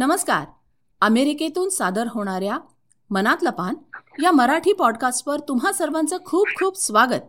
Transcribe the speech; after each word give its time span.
नमस्कार. 0.00 0.44
अमेरिकेतून 1.00 1.68
सादर 1.68 2.06
होणाऱ्या 2.10 2.58
मनातलं 3.10 3.50
पान 3.50 3.74
या 4.22 4.30
मराठी 4.30 4.72
पॉडकास्टवर 4.72 5.40
तुम्हा 5.48 5.72
सर्वांचं 5.72 6.16
खूप 6.24 6.46
खूप 6.58 6.76
स्वागत. 6.78 7.26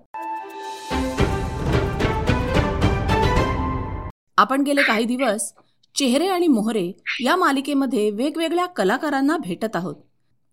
आपण 4.37 4.61
गेले 4.61 4.81
काही 4.81 5.05
दिवस 5.05 5.53
चेहरे 5.95 6.27
आणि 6.27 6.47
मोहरे 6.47 6.91
या 7.25 7.35
मालिकेमध्ये 7.35 8.09
वेगवेगळ्या 8.09 8.65
कलाकारांना 8.65 9.37
भेटत 9.37 9.75
आहोत. 9.75 9.95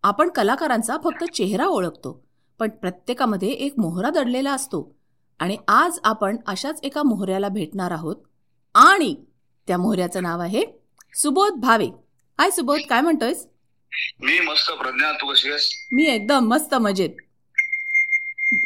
आपण 0.03 0.29
कलाकारांचा 0.29 0.97
फक्त 1.05 1.25
चेहरा 1.35 1.67
ओळखतो 1.67 2.25
पण 2.59 2.69
प्रत्येकामध्ये 2.71 3.49
एक 3.49 3.79
मोहरा 3.79 4.11
दडलेला 4.11 4.53
असतो 4.53 4.97
आणि 5.39 5.57
आज 5.69 5.99
आपण 6.05 6.37
अशाच 6.47 6.81
एका 6.83 7.03
मोहऱ्याला 7.03 7.49
भेटणार 7.49 7.91
आहोत 7.91 8.17
आणि 8.75 9.15
त्या 9.67 9.79
मोहऱ्याचं 9.79 10.23
नाव 10.23 10.41
आहे 10.41 10.65
सुबोध 11.15 11.53
भावे. 11.53 11.89
हाय 12.39 12.51
सुबोध 12.51 12.81
काय 12.89 13.01
म्हणतोयस? 13.01 13.47
मी 14.21 14.41
मस्त 14.41 14.71
प्रज्ञा 14.71 15.13
तू 15.13 15.33
कशी 15.33 15.49
आहेस? 15.49 15.71
मी 15.93 16.07
एकदम 16.07 16.47
मस्त 16.49 16.75
मजेत. 16.75 17.11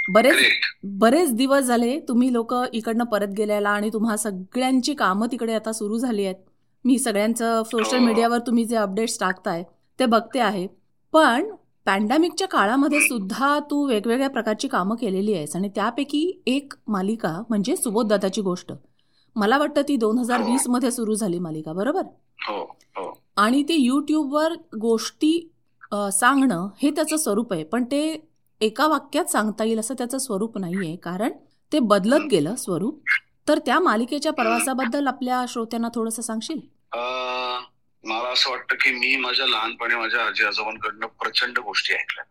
बरेच 0.09 0.37
बरेच 0.85 1.33
दिवस 1.33 1.65
झाले 1.65 1.99
तुम्ही 2.01 2.33
लोक 2.33 2.55
इकडनं 2.73 3.05
परत 3.05 3.29
गेल्याला 3.29 3.71
आणि 3.71 3.91
तुम्हा 3.93 4.17
सगळ्यांची 4.17 4.95
कामं 4.95 5.27
तिकडे 5.33 5.55
आता 5.55 5.73
सुरू 5.73 5.99
झाली 5.99 6.25
आहेत. 6.25 6.37
मी 6.85 6.99
सगळ्यांचं 6.99 7.63
सोशल 7.63 7.99
हो. 7.99 8.05
मीडियावर 8.05 8.39
तुम्ही 8.39 8.65
जे 8.65 8.77
अपडेट्स 8.77 9.19
टाकताय 9.21 9.63
ते 9.99 10.07
बघते 10.07 10.41
आहे. 10.41 10.67
पण 11.13 11.55
पॅन्डेमिकच्या 11.87 12.49
काळामध्ये 12.49 13.01
सुद्धा 13.01 13.59
तू 13.59 13.87
वेगवेगळ्या 13.89 14.31
प्रकारची 14.31 14.69
कामं 14.69 14.97
केलेली 14.97 15.35
आहेस 15.35 15.57
आणि 15.57 15.69
त्यापैकी 15.69 16.43
एक 16.47 16.73
मालिका 16.89 17.43
म्हणजे 17.49 17.77
सुबोध 17.77 18.09
दादाची 18.09 18.41
गोष्ट. 18.41 18.73
मला 19.37 19.59
वाटतं 19.59 19.83
ती 19.83 19.97
दोन 19.97 20.19
हजार 20.19 20.43
वीसमध्ये 20.43 20.91
सुरू 20.91 21.15
झाली 21.15 21.39
मालिका 21.39 21.73
बरोबर? 21.73 22.03
हो 22.49 22.61
हो. 22.97 23.12
आणि 23.43 23.63
ते 23.63 23.75
यूट्यूबवर 23.75 24.53
गोष्टी 24.81 25.33
सांगणं 26.13 26.69
हे 26.83 26.91
त्याचं 26.91 27.17
स्वरूप 27.17 27.53
आहे. 27.53 27.65
पण 27.65 27.85
ते 27.85 28.03
एका 28.61 28.87
वाक्यात 28.87 29.25
सांगता 29.25 29.65
येईल 29.65 29.79
असं 29.79 29.95
त्याचं 29.99 30.19
स्वरूप 30.19 30.59
नाही 30.59 30.77
आहे 30.77 30.97
कारण 30.97 31.33
ते 31.73 31.79
बदलत 31.79 32.27
गेलं 32.31 32.55
स्वरूप. 32.57 33.03
तर 33.49 33.59
त्या 33.59 33.79
मालिकेच्या 33.81 34.33
प्रवासाबद्दल 34.33 35.07
आपल्या 35.07 35.45
श्रोत्यांना 35.49 35.89
थोडंसं 35.95 36.23
सांगशील? 36.23 36.61
मला 38.05 38.29
असं 38.29 38.51
वाटतं 38.51 38.77
की 38.81 38.91
मी 38.91 39.17
माझ्या 39.17 39.47
लहानपणी 39.47 39.95
माझ्या 39.95 40.25
आजी 40.27 40.45
आजोबांकडनं 40.45 41.07
प्रचंड 41.21 41.59
गोष्टी 41.59 41.95
ऐकल्या. 41.95 42.25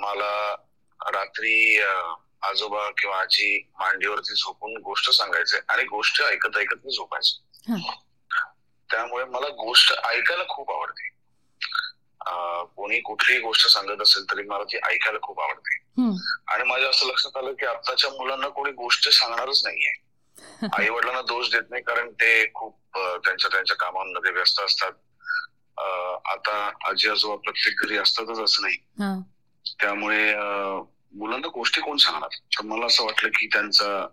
मला 0.00 0.54
रात्री 1.00 1.78
आजोबा 2.42 2.88
किंवा 2.90 3.16
आजी 3.16 3.58
मांडीवरती 3.80 4.34
झोपून 4.34 4.76
गोष्ट 4.76 5.10
सांगायचे 5.10 5.58
आणि 5.68 5.84
गोष्ट 5.84 6.22
ऐकत 6.22 6.56
ऐकत 6.56 6.84
मी 6.84 6.92
झोपायचो. 6.92 7.74
त्यामुळे 8.90 9.24
मला 9.24 9.48
गोष्ट 9.48 9.92
ऐकायला 9.92 10.42
खूप 10.48 10.70
आवडते. 10.70 11.08
कोणी 12.76 13.00
कुठलीही 13.00 13.40
गोष्ट 13.40 13.66
सांगत 13.66 14.02
असेल 14.02 14.24
तरी 14.30 14.42
मला 14.42 14.64
ती 14.64 14.76
ऐकायला 14.76 15.18
खूप 15.22 15.40
आवडते. 15.40 15.76
आणि 16.48 16.64
माझ्या 16.64 16.88
असं 16.88 17.06
लक्षात 17.06 17.36
आलं 17.36 17.52
की 17.52 17.66
आताच्या 17.66 18.10
मुलांना 18.10 18.48
कोणी 18.48 18.72
गोष्ट 18.72 19.08
सांगणारच 19.08 19.62
नाहीये. 19.64 19.92
आई 20.78 20.88
वडिलांना 20.88 21.22
दोष 21.22 21.50
देत 21.50 21.62
नाही 21.70 21.82
कारण 21.82 22.10
ते 22.10 22.50
खूप 22.54 22.78
त्यांच्या 22.96 23.50
त्यांच्या 23.52 23.76
कामांमध्ये 23.76 24.32
व्यस्त 24.32 24.60
असतात. 24.60 24.92
अं, 25.78 26.18
आता 26.24 26.70
आजी 26.88 27.08
आजोबा 27.08 27.36
प्रत्येक 27.36 27.82
घरी 27.82 27.96
असतातच 27.98 28.38
असं 28.38 28.62
नाही. 28.62 28.74
हा, 28.74 29.20
त्यामुळे 29.80 30.34
मुलांना 31.14 31.48
गोष्टी 31.48 31.80
कोण 31.80 31.96
सांगणार? 31.96 32.28
तर 32.28 32.62
मला 32.62 32.86
असं 32.86 33.04
वाटलं 33.04 33.28
की 33.28 33.46
त्यांचा 33.46 34.06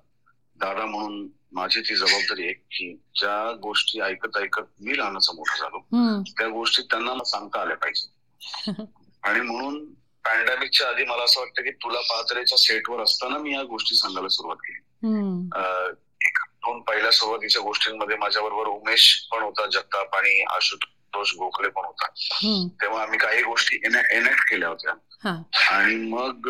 दादा 0.56 0.86
म्हणून 0.86 1.28
माझी 1.52 1.82
ती 1.82 1.96
जबाबदारी 1.96 2.44
आहे 2.44 2.54
की 2.54 2.94
ज्या 3.16 3.52
गोष्टी 3.52 4.02
ऐकत 4.02 4.38
ऐकत 4.38 4.62
मी 4.80 4.98
लहानाचा 4.98 5.34
मोठा 5.34 5.58
झालो 5.58 5.80
त्या 6.38 6.48
गोष्टी 6.48 6.82
त्यांना 6.82 7.24
सांगता 7.24 7.62
आल्या 7.62 7.78
पाहिजे. 7.78 8.12
आणि 9.24 9.42
म्हणून 9.42 9.86
पॅन्डेमिकच्या 10.26 10.90
आधी 10.90 11.06
मला 11.06 11.24
असं 11.24 11.40
वाटतं 11.40 11.64
की 11.64 11.72
तुला 11.72 12.00
पात्रेच्या 12.00 12.58
सेटवर 12.58 13.00
असताना 13.00 13.38
मी 13.38 13.54
या 13.54 13.64
गोष्टी 13.64 13.96
सांगायला 13.96 14.28
सुरुवात 14.28 14.58
केली. 14.58 14.80
दोन 16.64 16.82
पहिल्या 16.82 17.12
सुरुवातीच्या 17.12 17.62
गोष्टींमध्ये 17.62 18.18
माझ्याबरोबर 18.18 18.68
उमेश 18.68 19.28
पण 19.32 19.44
होता 19.44 19.66
जगताप 19.66 20.16
आणि 20.16 20.42
आशुतोष 20.42 20.92
गोखले 21.16 21.70
पण 21.70 21.86
होता. 21.86 22.08
तेव्हा 22.82 23.02
आम्ही 23.04 23.20
काही 23.20 23.42
गोष्टी 23.44 23.80
एनॅक्ट 23.86 24.50
केल्या 24.50 24.70
होत्या. 24.70 24.94
आणि 25.70 25.96
मग 25.96 26.48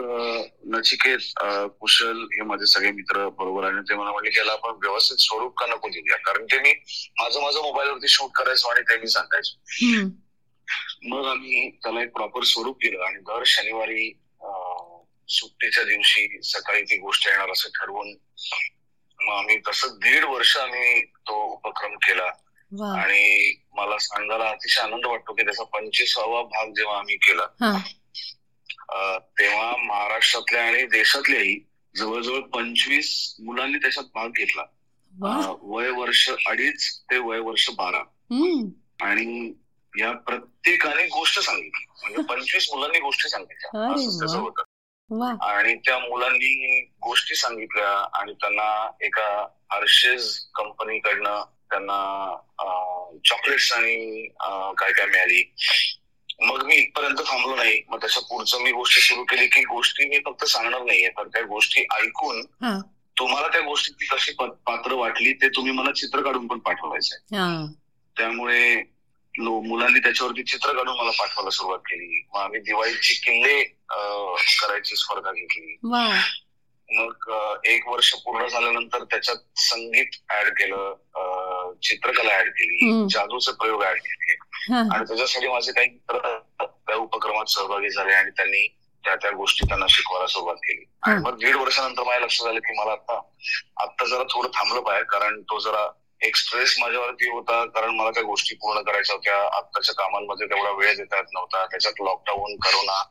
नचिकेत 0.75 1.33
कुशल 1.79 2.21
हे 2.33 2.41
माझे 2.41 2.65
सगळे 2.65 2.91
मित्र 2.91 3.27
बरोबर 3.29 3.63
आणि 3.63 3.81
ते 3.89 3.95
मला 3.95 4.11
म्हणले 4.11 4.29
की 4.29 4.39
याला 4.39 4.51
आपण 4.51 4.69
व्यवस्थित 4.69 5.17
स्वरूप 5.17 5.57
का 5.59 5.65
नको 5.65 5.89
देऊया? 5.89 6.17
कारण 6.17 6.45
ते 6.45 6.59
मी 6.59 6.73
माझं 7.21 7.41
माझं 7.41 7.61
मोबाईलवरती 7.61 8.07
शूट 8.07 8.31
करायचो 8.35 8.69
आणि 8.69 8.81
ते 8.81 8.97
मी 8.97 9.07
सांगायचो. 9.07 9.57
मग 11.03 11.25
आम्ही 11.25 11.69
त्याला 11.69 12.01
एक 12.01 12.13
प्रॉपर 12.13 12.43
स्वरूप 12.43 12.77
दिलं 12.77 13.03
आणि 13.03 13.17
दर 13.17 13.43
शनिवारी 13.45 14.11
सुट्टीच्या 15.29 15.83
दिवशी 15.83 16.39
सकाळी 16.43 16.81
ती 16.81 16.97
गोष्ट 16.97 17.27
येणार 17.27 17.51
असं 17.51 17.69
ठरवून 17.69 18.15
मग 19.19 19.33
आम्ही 19.35 19.57
तसं 19.57 19.87
दीड 19.87 20.25
वर्ष 20.25 20.57
आम्ही 20.57 21.05
तो 21.05 21.43
उपक्रम 21.53 21.95
केला. 21.95 22.31
आणि 22.95 23.55
मला 23.73 23.97
सांगायला 23.97 24.49
अतिशय 24.49 24.81
आनंद 24.81 25.05
वाटतो 25.05 25.33
की 25.33 25.43
त्याचा 25.43 25.63
पंचवीसावा 25.63 26.41
भाग 26.41 26.73
जेव्हा 26.73 26.97
आम्ही 26.97 27.15
केला 27.15 27.43
हा. 27.43 27.77
तेव्हा 29.39 29.75
महाराष्ट्रातल्या 29.77 30.63
आणि 30.67 30.83
देशातल्याही 30.83 31.59
जवळजवळ 31.95 32.39
पंचवीस 32.39 33.35
मुलांनी 33.43 33.77
त्याच्यात 33.77 34.05
भाग 34.15 34.29
घेतला. 34.29 34.63
वय 35.61 35.89
वर्ष 35.89 36.29
अडीच 36.47 36.99
ते 37.01 37.17
वय 37.17 37.39
वर्ष 37.39 37.69
बारा. 37.69 38.03
आणि 39.01 39.53
या 39.99 40.11
प्रत्येकाने 40.11 41.03
गोष्ट 41.03 41.39
सांगितली. 41.39 41.85
म्हणजे 42.01 42.17
पंचवीस 42.33 42.69
मुलांनी 42.73 42.99
गोष्टी 42.99 43.29
सांगितल्या. 43.29 43.81
असं 43.95 44.19
त्याचं. 44.19 44.37
होतं. 44.37 44.61
आणि 45.41 45.75
त्या 45.75 45.99
मुलांनी 45.99 46.81
गोष्टी 46.81 47.35
सांगितल्या 47.35 48.19
आणि 48.19 48.33
त्यांना 48.33 48.91
एका 49.01 49.47
हर्षेज 49.71 50.39
कंपनीकडनं 50.55 51.43
त्यांना 51.71 52.37
चॉकलेट्स 53.25 53.71
आणि 53.71 54.27
काय 54.77 54.91
काय 54.91 55.05
मिळाली. 55.05 55.43
मग 56.41 56.63
मी 56.65 56.75
इथपर्यंत 56.75 57.17
थांबलो 57.17 57.55
नाही. 57.55 57.81
मग 57.89 57.99
त्याच्या 58.01 58.21
पुढचं 58.29 58.61
मी 58.61 58.71
गोष्टी 58.71 59.01
सुरू 59.01 59.23
केली 59.23 59.47
की 59.47 59.61
गोष्टी 59.61 60.05
मी 60.05 60.19
फक्त 60.25 60.45
सांगणार 60.45 60.81
नाहीये. 60.81 61.09
तर 61.09 61.27
त्या 61.27 61.41
गोष्टी 61.41 61.81
ऐकून 61.81 62.41
तुम्हाला 63.17 63.47
त्या 63.47 63.61
गोष्टीची 63.61 64.05
कशी 64.05 64.31
पात्र 64.39 64.93
वाटली 64.93 65.33
ते 65.33 65.49
तुम्ही 65.49 65.71
मला 65.71 65.91
चित्र 65.91 66.21
काढून 66.21 66.47
पण 66.47 66.59
पाठवायचंय. 66.59 67.35
हा. 67.37 67.65
त्यामुळे 68.17 68.75
मुलांनी 69.39 69.99
त्याच्यावरती 69.99 70.43
चित्र 70.43 70.73
काढून 70.73 70.97
मला 70.97 71.11
पाठवायला 71.11 71.49
सुरुवात 71.49 71.79
केली. 71.79 72.25
मग 72.33 72.41
आम्ही 72.41 72.59
दिवाळीची 72.59 73.13
किल्ले 73.13 73.63
करायची 74.61 74.95
स्पर्धा 74.95 75.31
घेतली. 75.31 75.77
मग 76.89 77.31
एक 77.65 77.87
वर्ष 77.87 78.13
पूर्ण 78.13 78.47
झाल्यानंतर 78.47 79.03
त्याच्यात 79.03 79.37
संगीत 79.55 80.07
ऍड 80.33 80.49
केलं. 80.49 80.95
चित्रकला 81.83 82.39
ऍड 82.39 82.49
केली. 82.49 83.07
जादूचे 83.09 83.51
प्रयोग 83.51 83.83
ऍड 83.83 83.97
केले. 83.97 84.33
आणि 84.75 85.03
त्याच्यासाठी 85.07 85.47
माझे 85.47 85.71
काही 85.71 85.87
मित्र 85.89 86.39
त्या 86.61 86.95
उपक्रमात 86.95 87.45
सहभागी 87.45 87.89
झाले 87.89 88.13
आणि 88.13 88.31
त्यांनी 88.31 88.77
त्या 89.05 89.15
त्या 89.15 89.31
गोष्टी 89.31 89.67
त्यांना 89.67 89.85
शिकवायला 89.89 90.27
सुरुवात 90.27 90.55
केली. 90.55 90.85
आणि. 91.03 91.19
मग 91.21 91.37
दीड 91.37 91.55
वर्षानंतर 91.55 92.03
मला 92.03 92.19
लक्षात 92.19 92.47
आलं 92.47 92.59
की 92.59 92.79
मला 92.79 92.91
आता 92.91 93.21
आता 93.77 94.05
जरा 94.05 94.23
थोडं 94.23 94.49
थांबलं 94.49 94.81
पाहिजे 94.81 95.03
कारण 95.03 95.41
तो 95.41 95.59
जरा 95.59 95.91
एक 96.21 96.35
स्ट्रेस 96.35 96.75
माझ्यावरती 96.79 97.29
होता 97.29 97.65
कारण 97.65 97.89
मला 97.89 98.09
त्या 98.09 98.23
गोष्टी 98.23 98.55
पूर्ण 98.55 98.81
करायच्या 98.81 99.15
होत्या. 99.15 99.57
आत्ताच्या 99.57 99.95
कामांमध्ये 99.95 100.47
तेवढा 100.47 100.71
वेळ 100.71 100.95
देता 100.95 101.15
येत 101.17 101.25
नव्हता. 101.33 101.65
त्याच्यात 101.65 101.93
लॉकडाऊन 102.01 102.55
करोना 102.55 103.03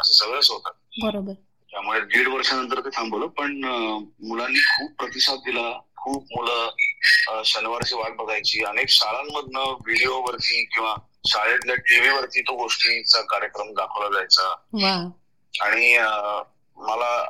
असं 0.00 0.24
सगळंच 0.24 0.50
होतं. 0.50 0.70
बरोबर. 1.02 1.32
त्यामुळे 1.70 2.00
दीड 2.00 2.28
वर्षानंतर 2.28 2.80
ते 2.80 2.88
थांबवलं. 2.96 3.26
पण 3.26 3.60
मुलांनी 4.22 4.58
खूप 4.58 4.92
प्रतिसाद 4.98 5.38
दिला. 5.38 5.80
खूप 5.96 6.26
मुलं 6.30 6.70
शनिवारची 7.44 7.94
वाट 7.94 8.12
बघायची. 8.12 8.64
अनेक 8.64 8.88
शाळांमधनं 8.88 9.60
व्हिडिओवरती 9.60 10.64
किंवा 10.64 10.94
शाळेतल्या 11.26 11.76
टीव्हीवरती 11.76 12.42
तो 12.42 12.56
गोष्टीचा 12.56 13.20
कार्यक्रम 13.20 13.70
दाखवला 13.70 14.18
जायचा. 14.18 14.54
आणि 15.60 15.98
मला 16.76 17.26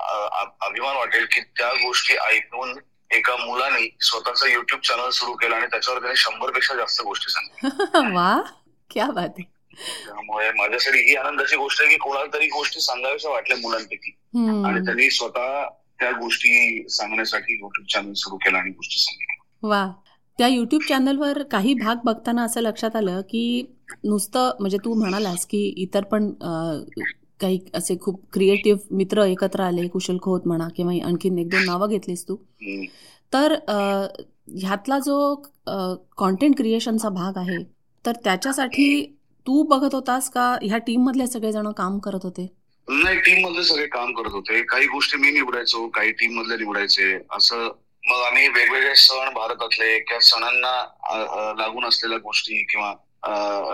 अभिमान 0.61 0.97
वाटेल 0.97 1.27
की 1.33 1.41
त्या 1.41 1.73
गोष्टी 1.73 2.15
ऐकून 2.17 2.79
एका 3.11 3.37
मुलाने 3.37 3.97
स्वतःचं 4.01 4.47
युट्यूब 4.47 4.81
चॅनल 4.81 5.11
सुरू 5.11 5.33
केलं 5.33 5.55
आणि 5.55 5.67
त्याच्यावर 5.67 6.01
त्याने 6.01 6.17
शंभरपेक्षा 6.17 6.75
जास्त 6.75 7.03
गोष्टी 7.03 7.33
सांगितल्या. 7.33 8.01
वा. 8.15 8.43
क्या 8.91 9.07
बात 9.07 9.29
आहे. 9.39 9.43
त्यामुळे 10.07 10.51
माझ्यासाठी 10.53 10.99
ही 10.99 11.17
आनंदाची 11.17 11.57
गोष्ट 11.57 11.81
आहे 11.81 11.91
की 11.91 11.97
कोणाला 11.97 12.25
तरी 12.33 12.47
गोष्टी 12.47 12.81
सांगाव्याशा 12.81 13.29
वाटल्या 13.29 13.59
मुलांपैकी. 13.59 14.11
आणि 14.67 14.85
त्यांनी 14.85 15.11
स्वतः 15.11 15.65
त्या 16.01 16.11
गोष्टी 16.11 16.87
सांगण्यासाठी 16.89 17.53
युट्यूब 17.53 17.87
चॅनल 17.87 18.13
सुरू 18.13 18.37
केलं 18.37 18.59
आणि 18.59 18.71
गोष्टी 18.71 18.99
सांगितल्या. 18.99 19.28
वा. 19.63 19.87
त्या 20.39 20.47
युट्यूब 20.49 20.83
चॅनलवर 20.89 21.43
काही 21.43 21.75
भाग 21.75 21.97
बघताना 22.05 22.43
असं 22.43 22.61
लक्षात 22.61 22.97
आलं 22.97 23.21
की 23.31 23.63
नुसतं 24.05 24.51
म्हणजे 24.61 24.79
तू 24.85 24.95
म्हणालास 24.95 25.47
की 25.47 25.63
इतर 25.77 26.05
पण 26.05 26.31
काही 27.41 27.59
असे 27.75 27.97
खूप 28.01 28.21
क्रिएटिव्ह 28.33 28.95
मित्र 28.97 29.25
एकत्र 29.25 29.61
आले 29.61 29.87
कुशल 29.89 30.17
खोत 30.23 30.47
म्हणा 30.47 30.69
किंवा 30.77 30.93
आणखीन 31.07 31.39
एक 31.39 31.49
दोन 31.51 31.65
नावं 31.65 31.89
घेतलीस 31.89 32.25
तू. 32.29 32.37
तर 33.33 33.55
ह्यातला 34.61 34.99
जो 34.99 35.35
कॉन्टेंट 36.17 36.57
क्रिएशनचा 36.57 37.09
भाग 37.09 37.39
आहे 37.39 37.63
तर 38.05 38.17
त्याच्यासाठी 38.25 39.05
तू 39.47 39.63
बघत 39.63 39.95
होतास 39.95 40.31
का? 40.31 40.57
ह्या 40.63 40.79
टीम 40.79 41.03
मधले 41.03 41.27
सगळेजण 41.27 41.71
काम 41.73 41.99
करत 41.99 42.25
होते? 42.25 42.47
नाही 42.89 43.19
टीम 43.19 43.47
मधले 43.47 43.63
सगळे 43.65 43.87
काम 43.87 44.13
करत 44.13 44.33
होते. 44.33 44.63
काही 44.63 44.87
गोष्टी 44.87 45.19
मी 45.19 45.31
निवडायचो 45.31 45.87
काही 45.89 46.13
टीम 46.13 46.39
मधले 46.39 46.57
निवडायचे. 46.57 47.13
असं 47.37 47.69
मग 48.09 48.23
आम्ही 48.23 48.49
वेगवेगळे 48.49 48.95
सण 48.97 49.33
भारतातले 49.35 49.99
किंवा 49.99 50.21
सणांना 50.21 51.55
लागून 51.59 51.85
असलेल्या 51.85 52.19
गोष्टी 52.19 52.63
किंवा 52.63 52.93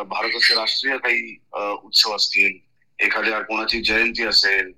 भारताचे 0.03 0.55
राष्ट्रीय 0.55 0.97
काही 0.99 1.37
उत्सव 1.83 2.15
असतील 2.17 2.59
एखाद्या 2.99 3.41
कोणाची 3.41 3.81
जयंती 3.83 4.25
असेल 4.27 4.73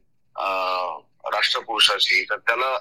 राष्ट्रपुरुषाची 1.32 2.22
तर 2.30 2.36
त्याला 2.36 2.76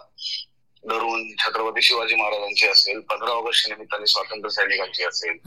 धरून 0.83 1.31
छत्रपती 1.37 1.81
शिवाजी 1.81 2.15
महाराजांची 2.15 2.67
असेल 2.67 2.99
पंधरा 2.99 3.31
ऑगस्ट 3.31 3.69
निमित्ताने 3.69 4.05
स्वातंत्र्य 4.07 4.49
सैनिकांची 4.49 5.03
असेल 5.03 5.37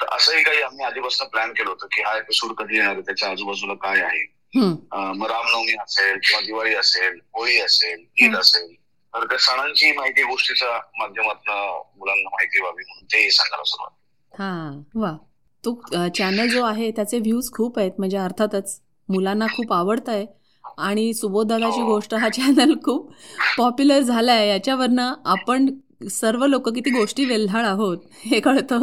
तर 0.00 0.06
असंही 0.16 0.42
काही 0.42 0.62
आम्ही 0.62 0.84
आधीपासून 0.84 1.28
प्लॅन 1.28 1.52
केलं 1.52 1.70
होतं 1.70 1.86
की 1.86 2.02
हा 2.02 2.16
एपिसोड 2.16 2.52
कधी 2.52 2.76
येणार 2.76 2.92
आहे, 2.92 3.00
त्याच्या 3.00 3.28
आजूबाजूला 3.30 3.74
काय 3.74 4.00
आहे? 4.00 4.24
मग 4.56 5.26
रामनवमी 5.26 5.72
असेल 5.82 6.18
किंवा 6.24 6.40
दिवाळी 6.40 6.74
असेल 6.74 7.18
होळी 7.34 7.58
असेल 7.60 8.04
ईद. 8.16 8.36
असेल 8.36 8.74
तर 9.14 9.24
त्या 9.24 9.38
सणांची 9.38 9.92
माहिती 9.92 10.22
गोष्टीच्या 10.22 10.78
माध्यमातून 10.98 11.54
मुलांना 11.98 12.28
माहिती 12.28 12.60
व्हावी 12.60 12.82
म्हणून 12.82 13.04
ते 13.04 13.30
सांगायला 13.30 13.64
सुरुवात 13.64 14.40
हा 14.40 14.70
वा. 14.94 15.16
तो 15.64 16.08
चॅनल 16.08 16.48
जो 16.48 16.62
आहे 16.62 16.90
त्याचे 16.90 17.18
व्ह्यूज 17.18 17.50
खूप 17.52 17.78
आहेत. 17.78 17.92
म्हणजे 17.98 18.16
अर्थातच 18.16 18.80
मुलांना 19.08 19.46
खूप 19.56 19.72
आवडत 19.72 20.08
आहे 20.08 20.26
आणि 20.78 21.12
सुबोधदादाची 21.14 21.80
हो. 21.80 21.86
गोष्ट 21.86 22.14
हा 22.14 22.28
चॅनल 22.28 22.74
खूप 22.84 23.10
पॉप्युलर 23.58 24.00
झाला 24.00 24.32
आहे 24.32 24.48
याच्यावरनं 24.48 25.14
आपण 25.26 25.68
सर्व 26.10 26.46
लोक 26.46 26.68
किती 26.68 26.90
गोष्टी 26.90 27.24
वेल्हाळ 27.24 27.64
आहोत 27.64 27.98
हे 28.24 28.40
कळतं. 28.40 28.80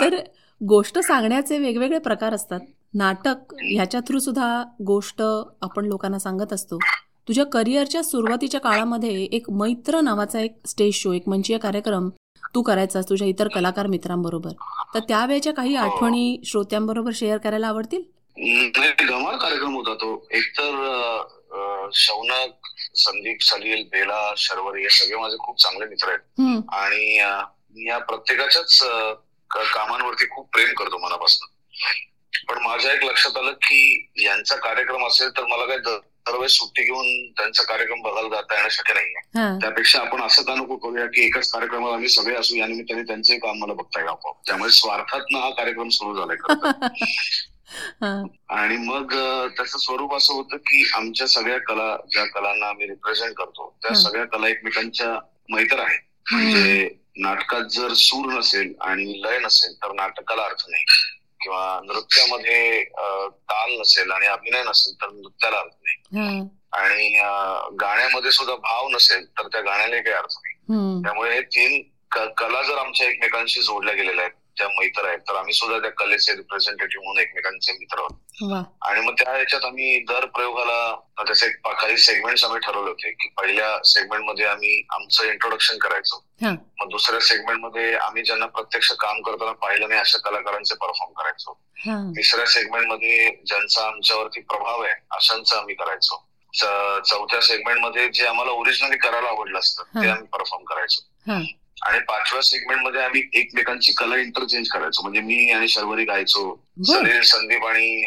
तर 0.00 0.16
गोष्ट 0.60 0.98
सांगण्याचे 0.98 1.58
वेगवेगळे 1.58 1.98
प्रकार 1.98 2.34
असतात. 2.34 2.60
नाटक 2.94 3.54
ह्याच्या 3.62 4.00
थ्रू 4.00 4.18
सुद्धा 4.18 4.62
गोष्ट 4.86 5.22
आपण 5.62 5.84
लोकांना 5.84 6.18
सांगत 6.18 6.52
असतो. 6.52 6.78
तुझ्या 7.30 7.44
करिअरच्या 7.46 8.02
सुरुवातीच्या 8.02 8.60
काळामध्ये 8.60 9.10
एक 9.32 9.50
मैत्र 9.50 10.00
नावाचा 10.00 10.40
एक 10.40 10.54
स्टेज 10.66 10.94
शो 10.94 11.12
एक 11.12 11.28
मंचीय 11.28 11.58
कार्यक्रम 11.58 12.08
तू 12.54 12.62
करायचास 12.62 13.08
तुझ्या 13.08 13.28
इतर 13.28 13.48
कलाकार 13.48 13.86
मित्रांबरोबर. 13.86 14.50
तर 14.94 14.98
त्यावेळेच्या 14.98 15.52
काही 15.54 15.76
आठवणी 15.76 16.40
श्रोत्यांबरोबर 16.46 17.10
शेअर 17.14 17.38
करायला 17.38 17.66
आवडतील? 17.66 18.02
धमाल 19.08 19.36
कार्यक्रम 19.36 19.76
होता 19.76 19.94
तो. 19.94 20.10
एकतर 20.30 21.90
शौनक 21.94 22.68
संदीप 22.94 23.42
सलील 23.42 23.84
बेला 23.92 24.32
शर्वरी 24.36 24.82
हे 24.82 24.90
सगळे 24.90 25.16
माझे 25.16 25.36
खूप 25.36 25.62
चांगले 25.62 25.86
मित्र 25.86 26.08
आहेत. 26.08 26.62
आणि 26.72 27.16
या 27.88 27.98
प्रत्येकाच्याच 27.98 28.78
कामांवरती 29.74 30.30
खूप 30.30 30.52
प्रेम 30.52 30.74
करतो 30.78 30.98
मनापासून. 30.98 31.48
पण 32.48 32.62
माझ्या 32.62 32.92
एक 32.92 33.04
लक्षात 33.04 33.36
आलं 33.36 33.52
की 33.52 34.12
यांचा 34.24 34.56
कार्यक्रम 34.56 35.06
असेल 35.06 35.30
तर 35.30 35.42
मला 35.42 35.66
काय 35.66 35.78
दरवेळेस 36.30 36.52
सुट्टी 36.52 36.82
घेऊन 36.82 37.32
त्यांचा 37.32 37.62
कार्यक्रम 37.62 38.02
बघायला 38.02 38.28
जाता 38.28 38.54
येणं 38.54 38.68
शक्य 38.68 38.94
नाहीये. 38.94 39.20
त्यापेक्षा 39.60 40.00
आपण 40.00 40.22
असं 40.22 40.42
का 40.42 40.54
नको 40.54 40.76
करूया 40.76 41.06
की 41.06 41.26
एकाच 41.26 41.52
कार्यक्रमात 41.52 41.92
आम्ही 41.92 42.08
सगळे 42.08 42.36
असू 42.36 42.56
या 42.56 42.66
निमित्ताने 42.66 43.02
त्यांचंही 43.02 43.38
काम 43.38 43.58
मला 43.58 43.72
बघता 43.72 44.00
येईल 44.00 44.08
आपोआप. 44.08 44.36
त्यामुळे 44.46 44.70
स्वार्थातनं 44.70 45.38
हा 45.38 45.50
कार्यक्रम 45.50 45.88
सुरू 45.88 46.16
झालाय 46.16 46.36
आणि 48.48 48.76
मग 48.76 49.14
त्याचं 49.56 49.78
स्वरूप 49.78 50.14
असं 50.14 50.34
होतं 50.34 50.56
की 50.56 50.90
आमच्या 50.94 51.26
सगळ्या 51.26 51.58
कला 51.58 51.96
ज्या 52.12 52.24
कलांना 52.24 52.66
आम्ही 52.66 52.86
रिप्रेझेंट 52.86 53.36
करतो 53.36 53.78
त्या. 53.82 53.94
सगळ्या 53.94 54.24
कला 54.24 54.48
एकमेकांच्या 54.48 55.18
मैत्र 55.50 55.78
आहेत. 55.78 56.00
म्हणजे 56.32 56.88
नाटकात 57.16 57.62
जर 57.62 57.92
सूर 57.92 58.32
नसेल 58.32 58.74
आणि 58.80 59.22
लय 59.22 59.38
नसेल 59.38 59.74
तर 59.74 59.92
नाटकाला 59.92 60.42
अर्थ 60.42 60.64
नाही. 60.68 60.84
किंवा 61.40 61.80
नृत्यामध्ये 61.84 62.84
ताल 63.28 63.70
नसेल 63.80 64.10
आणि 64.10 64.26
अभिनय 64.26 64.62
नसेल 64.62 64.94
तर 64.94 65.10
नृत्याला 65.10 65.56
अर्थ 65.56 65.72
नाही. 65.82 66.20
आणि 66.72 67.08
गाण्यामध्ये 67.76 68.30
सुद्धा 68.30 68.54
भाव 68.54 68.88
नसेल 68.88 69.24
तर 69.26 69.46
त्या 69.46 69.60
गाण्याला 69.60 69.96
काही 69.96 70.16
अर्थ 70.16 70.34
नाही. 70.34 70.54
त्यामुळे 71.02 71.34
हे 71.34 71.40
तीन 71.40 71.82
कला 72.36 72.62
जर 72.62 72.78
आमच्या 72.78 73.06
एकमेकांशी 73.08 73.62
जोडल्या 73.62 73.94
गेलेल्या 73.94 74.24
आहेत 74.24 74.39
त्या 74.60 74.68
मैत्र 74.68 75.06
आहेत. 75.08 75.18
तर 75.28 75.36
आम्ही 75.36 75.52
सुद्धा 75.52 75.78
त्या 75.78 75.90
कलेचे 75.90 76.32
रिप्रेझेंटेटिव्ह 76.36 77.04
म्हणून 77.04 77.22
एकमेकांचे 77.22 77.72
मित्र 77.72 77.98
आहोत. 77.98 78.16
आणि 78.82 79.00
मग 79.00 79.14
त्या 79.18 79.34
ह्याच्यात 79.34 79.64
आम्ही 79.64 79.98
दर 80.08 80.24
प्रयोगाला 80.24 80.94
त्याचे 81.26 81.48
काही 81.48 81.96
सेगमेंट्स 81.96 82.44
आम्ही 82.44 82.60
ठरवले 82.60 82.88
होते 82.90 83.10
की 83.10 83.28
पहिल्या 83.38 83.76
सेगमेंटमध्ये 83.84 84.46
आम्ही 84.46 84.82
आमचं 84.90 85.24
इंट्रोडक्शन 85.24 85.78
करायचो. 85.78 86.24
मग 86.80 86.88
दुसऱ्या 86.88 87.20
सेगमेंटमध्ये 87.20 87.94
आम्ही 87.94 88.22
ज्यांना 88.22 88.46
प्रत्यक्ष 88.46 88.92
काम 88.92 89.20
करताना 89.22 89.52
पाहिलं 89.52 89.88
नाही 89.88 90.00
अशा 90.00 90.18
कलाकारांचे 90.18 90.74
परफॉर्म 90.74 91.12
करायचो. 91.12 91.58
तिसऱ्या 92.16 92.46
सेगमेंटमध्ये 92.46 93.30
ज्यांचा 93.46 93.86
आमच्यावरती 93.86 94.40
प्रभाव 94.40 94.82
आहे 94.82 94.92
अशांचं 95.10 95.56
आम्ही 95.56 95.74
करायचो. 95.74 96.26
चौथ्या 97.00 97.40
सेगमेंटमध्ये 97.40 98.08
जे 98.08 98.26
आम्हाला 98.26 98.50
ओरिजिनली 98.50 98.96
करायला 98.96 99.28
आवडलं 99.28 99.58
असतं 99.58 99.82
ते. 99.82 99.98
आम्ही 100.08 100.26
परफॉर्म 100.26 100.64
करायचो. 100.64 101.32
आणि 101.86 101.98
पाचव्या 102.08 102.42
सेगमेंटमध्ये 102.42 103.02
आम्ही 103.02 103.22
एकमेकांची 103.40 103.92
कला 103.92 104.16
इंटरचेंज 104.16 104.68
करायचो. 104.70 105.02
म्हणजे 105.02 105.20
मी 105.20 105.50
आणि 105.50 105.68
शर्वरी 105.68 106.04
गायचो. 106.04 106.42
सलील 106.86 107.20
संदीप 107.22 107.66
आणि 107.66 108.02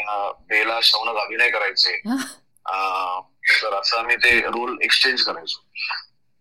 बेला 0.50 0.80
शौनक 0.84 1.18
अभिनय 1.22 1.50
करायचे. 1.50 1.98
तर 3.62 3.74
असं 3.80 3.98
आम्ही 3.98 4.16
ते 4.16 4.40
रोल 4.42 4.78
एक्सचेंज 4.84 5.22
करायचो. 5.22 5.64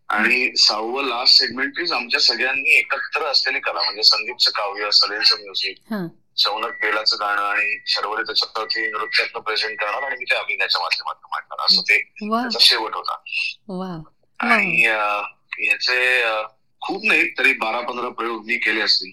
आणि 0.09 0.57
सहावं 0.59 1.05
लास्ट 1.05 1.39
सेगमेंट 1.39 1.79
इज 1.81 1.93
आमच्या 1.93 2.21
सगळ्यांनी 2.21 2.79
एकत्र 2.79 3.25
असलेली 3.27 3.61
कला. 3.61 3.83
म्हणजे 3.83 4.03
संदीपचं 4.03 4.51
काव्य 4.57 4.91
सलीलचं 4.93 5.41
म्युझिक. 5.41 5.77
शौनक 6.39 6.75
बेलाचं 6.83 7.17
गाणं 7.21 7.43
आणि 7.43 7.79
शर्वरी 7.87 8.23
त्याच्यावरती 8.23 8.87
नृत्यातनं 8.91 9.41
प्रेझेंट 9.41 9.79
करणार 9.81 10.03
आणि 10.03 10.17
मी 10.19 10.25
ते 10.25 10.35
अभिनयाच्या 10.35 10.81
माध्यमातून 10.83 11.31
मांडणार. 11.33 11.65
असं 11.65 11.83
ते 11.89 11.99
त्याचा 12.43 12.59
शेवट 12.61 12.95
होता. 12.95 13.17
आणि 14.41 14.83
याचे 15.67 15.99
खूप 16.83 17.03
नाही 17.05 17.29
तरी 17.39 17.53
बारा 17.53 17.81
पंधरा 17.81 18.09
प्रयोग 18.09 18.45
मी 18.45 18.57
केले 18.57 18.81
असतील. 18.81 19.11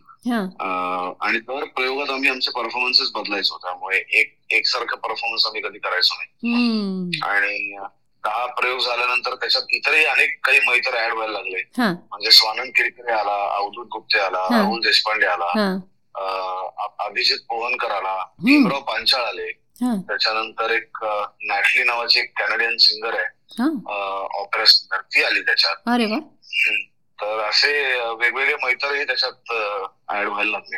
आणि 1.21 1.39
दर 1.39 1.63
प्रयोगात 1.63 2.09
आम्ही 2.09 2.29
आमचे 2.29 2.51
परफॉर्मन्सेस 2.51 3.11
बदलायचो 3.15 3.57
त्यामुळे 3.57 4.03
एक 4.19 4.37
एकसारखं 4.49 4.95
परफॉर्मन्स 4.95 5.45
आम्ही 5.45 5.61
कधी 5.61 5.79
करायचो 5.79 6.15
नाही. 6.15 6.53
आणि 7.23 7.77
दहा 8.23 8.45
प्रयोग 8.45 8.79
झाल्यानंतर 8.79 9.35
त्याच्यात 9.35 9.63
इतरही 9.69 10.05
अनेक 10.05 10.39
काही 10.43 10.59
मैत्र 10.67 11.05
ऍड 11.05 11.13
व्हायला 11.13 11.33
लागले. 11.33 11.59
हा. 11.77 11.91
म्हणजे 11.91 12.31
स्वानंद 12.31 12.71
किरकिरे 12.75 13.11
आला 13.11 13.55
अवधूत 13.57 13.85
गुप्ते 13.91 14.19
आला. 14.19 14.37
राहुल 14.57 14.79
देशपांडे 14.79 15.25
आला 15.25 15.51
अभिजित 17.05 17.37
पोहनकर 17.49 17.91
आला. 17.91 18.25
भीमराव 18.43 18.81
पांचाळ 18.81 19.21
आले. 19.21 19.51
त्याच्यानंतर 20.07 20.71
एक 20.71 20.97
नॅटली 21.43 21.83
नावाची 21.83 22.19
एक 22.19 22.39
कॅनेडियन 22.39 22.77
सिंगर 22.79 23.13
आहे. 23.13 23.27
ऑपेरा 24.39 24.65
सिंगर 24.65 25.01
ती 25.01 25.23
आली 25.23 25.41
त्याच्यात. 25.41 25.75
तर 27.21 27.39
असे 27.39 28.01
वेगवेगळे 28.13 28.55
मैत्रही 28.63 29.03
त्याच्यात 29.03 29.51
ऍड 30.15 30.27
व्हायला 30.27 30.51
लागले. 30.51 30.77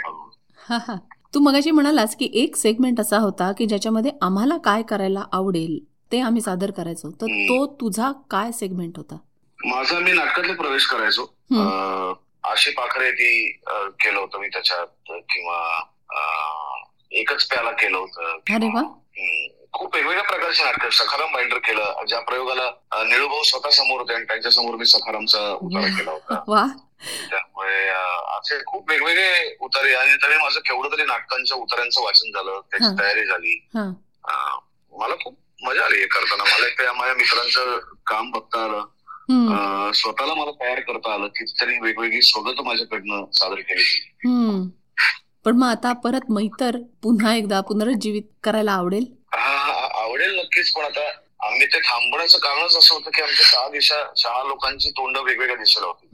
तू 1.34 1.40
मगाशी 1.40 1.72
म्हणालास 1.72 2.16
की 2.16 2.30
एक 2.34 2.56
सेगमेंट 2.56 3.00
असा 3.00 3.18
होता 3.18 3.52
की 3.52 3.66
ज्याच्यामध्ये 3.66 4.12
आम्हाला 4.22 4.58
काय 4.58 4.84
करायला 4.84 5.24
आवडेल 5.32 5.80
ते 6.12 6.20
आम्ही 6.20 6.42
सादर 6.42 6.72
करायचो. 6.72 7.12
तर. 7.12 7.26
तो 7.26 7.66
तुझा 7.66 8.12
काय 8.32 8.52
सेगमेंट 8.52 8.98
होता? 8.98 9.18
माझा 9.66 10.00
मी 10.00 10.12
नाटकातले 10.12 10.54
प्रवेश 10.54 10.86
करायचो. 10.86 11.24
आशी 12.44 12.72
पाखरे 12.72 13.12
ती 13.12 13.52
केलं 13.70 14.20
होतं 14.20 14.40
मी 14.40 14.48
त्याच्यात 14.48 14.88
किंवा 15.10 15.84
एकच 17.12 17.48
प्याला 17.48 17.72
केलं 17.72 17.98
होतं 17.98 18.38
अरे 18.56 18.68
वा. 18.68 18.80
हम्म. 18.80 19.61
खूप 19.74 19.96
वेगवेगळ्या 19.96 20.24
प्रकारचे 20.24 20.64
नाटक. 20.64 20.92
सखाराम 20.94 21.34
बाइंडर 21.34 21.58
केलं 21.66 22.06
ज्या 22.08 22.20
प्रयोगाला 22.20 22.70
निळूभाऊ 23.10 23.44
स्वतः 23.44 23.70
समोर 23.70 24.00
होते 24.00 24.14
आणि 24.14 24.26
त्यांच्यासमोर 24.26 24.76
मी 24.76 24.86
सखारामचा 24.86 25.40
उतारा 25.62 25.88
केला 25.98 26.12
होता. 26.12 26.36
त्यामुळे 27.30 27.88
असे 28.38 28.58
खूप 28.66 28.90
वेगवेगळे 28.90 29.56
उतारे 29.62 29.94
आणि 29.96 30.16
तरी 30.24 30.38
माझं 30.38 30.60
केवढं 30.60 30.92
तरी 30.92 31.06
नाटकांच्या 31.06 31.58
उतार्यांचं 31.58 32.04
वाचन 32.04 32.32
झालं 32.32 32.60
त्याची. 32.72 32.96
तयारी 33.00 33.26
झाली. 33.26 33.60
मला 34.94 35.16
खूप 35.24 35.38
मजा 35.68 35.86
आली 35.86 36.00
हे 36.00 36.06
करताना. 36.08 36.44
मला 36.44 36.68
एक 36.68 36.78
त्या 36.78 36.94
माझ्या 36.94 37.16
मित्रांचं 37.16 37.78
काम 38.08 38.32
बघता 38.32 38.64
आलं. 38.64 39.92
स्वतःला 39.96 40.34
मला 40.34 40.52
तयार 40.62 40.80
करता 40.80 41.14
आलं 41.14 41.28
कितीतरी 41.28 41.78
वेगवेगळी 41.82 42.22
स्वगत 42.22 42.62
माझ्याकडनं 42.66 43.26
सादर 43.34 43.60
केली. 43.62 43.84
पण 45.46 45.58
मग 45.58 45.68
आता 45.68 45.94
परत 46.04 46.30
मैतर 46.30 46.78
पुन्हा 47.04 47.36
एकदा 47.36 47.62
पुनरुज्जीवित 47.62 48.24
करायला 48.44 48.72
आवडेल? 48.72 49.06
हा 49.32 49.88
आवडेल 50.04 50.40
नक्कीच 50.40 50.72
पण 50.74 50.84
आता 50.86 51.10
आम्ही 51.48 51.66
ते 51.66 51.80
थांबवण्याचं 51.80 52.38
कारणच 52.38 52.76
असं 52.78 52.94
होतं 52.94 53.10
की 53.10 53.22
आमच्या 53.22 53.46
सहा 53.46 53.70
दिशा 53.70 54.04
सहा 54.18 54.44
लोकांची 54.44 54.90
तोंड 54.90 55.18
वेगवेगळ्या 55.18 55.56
दिशेला 55.56 55.88
होती. 55.88 56.08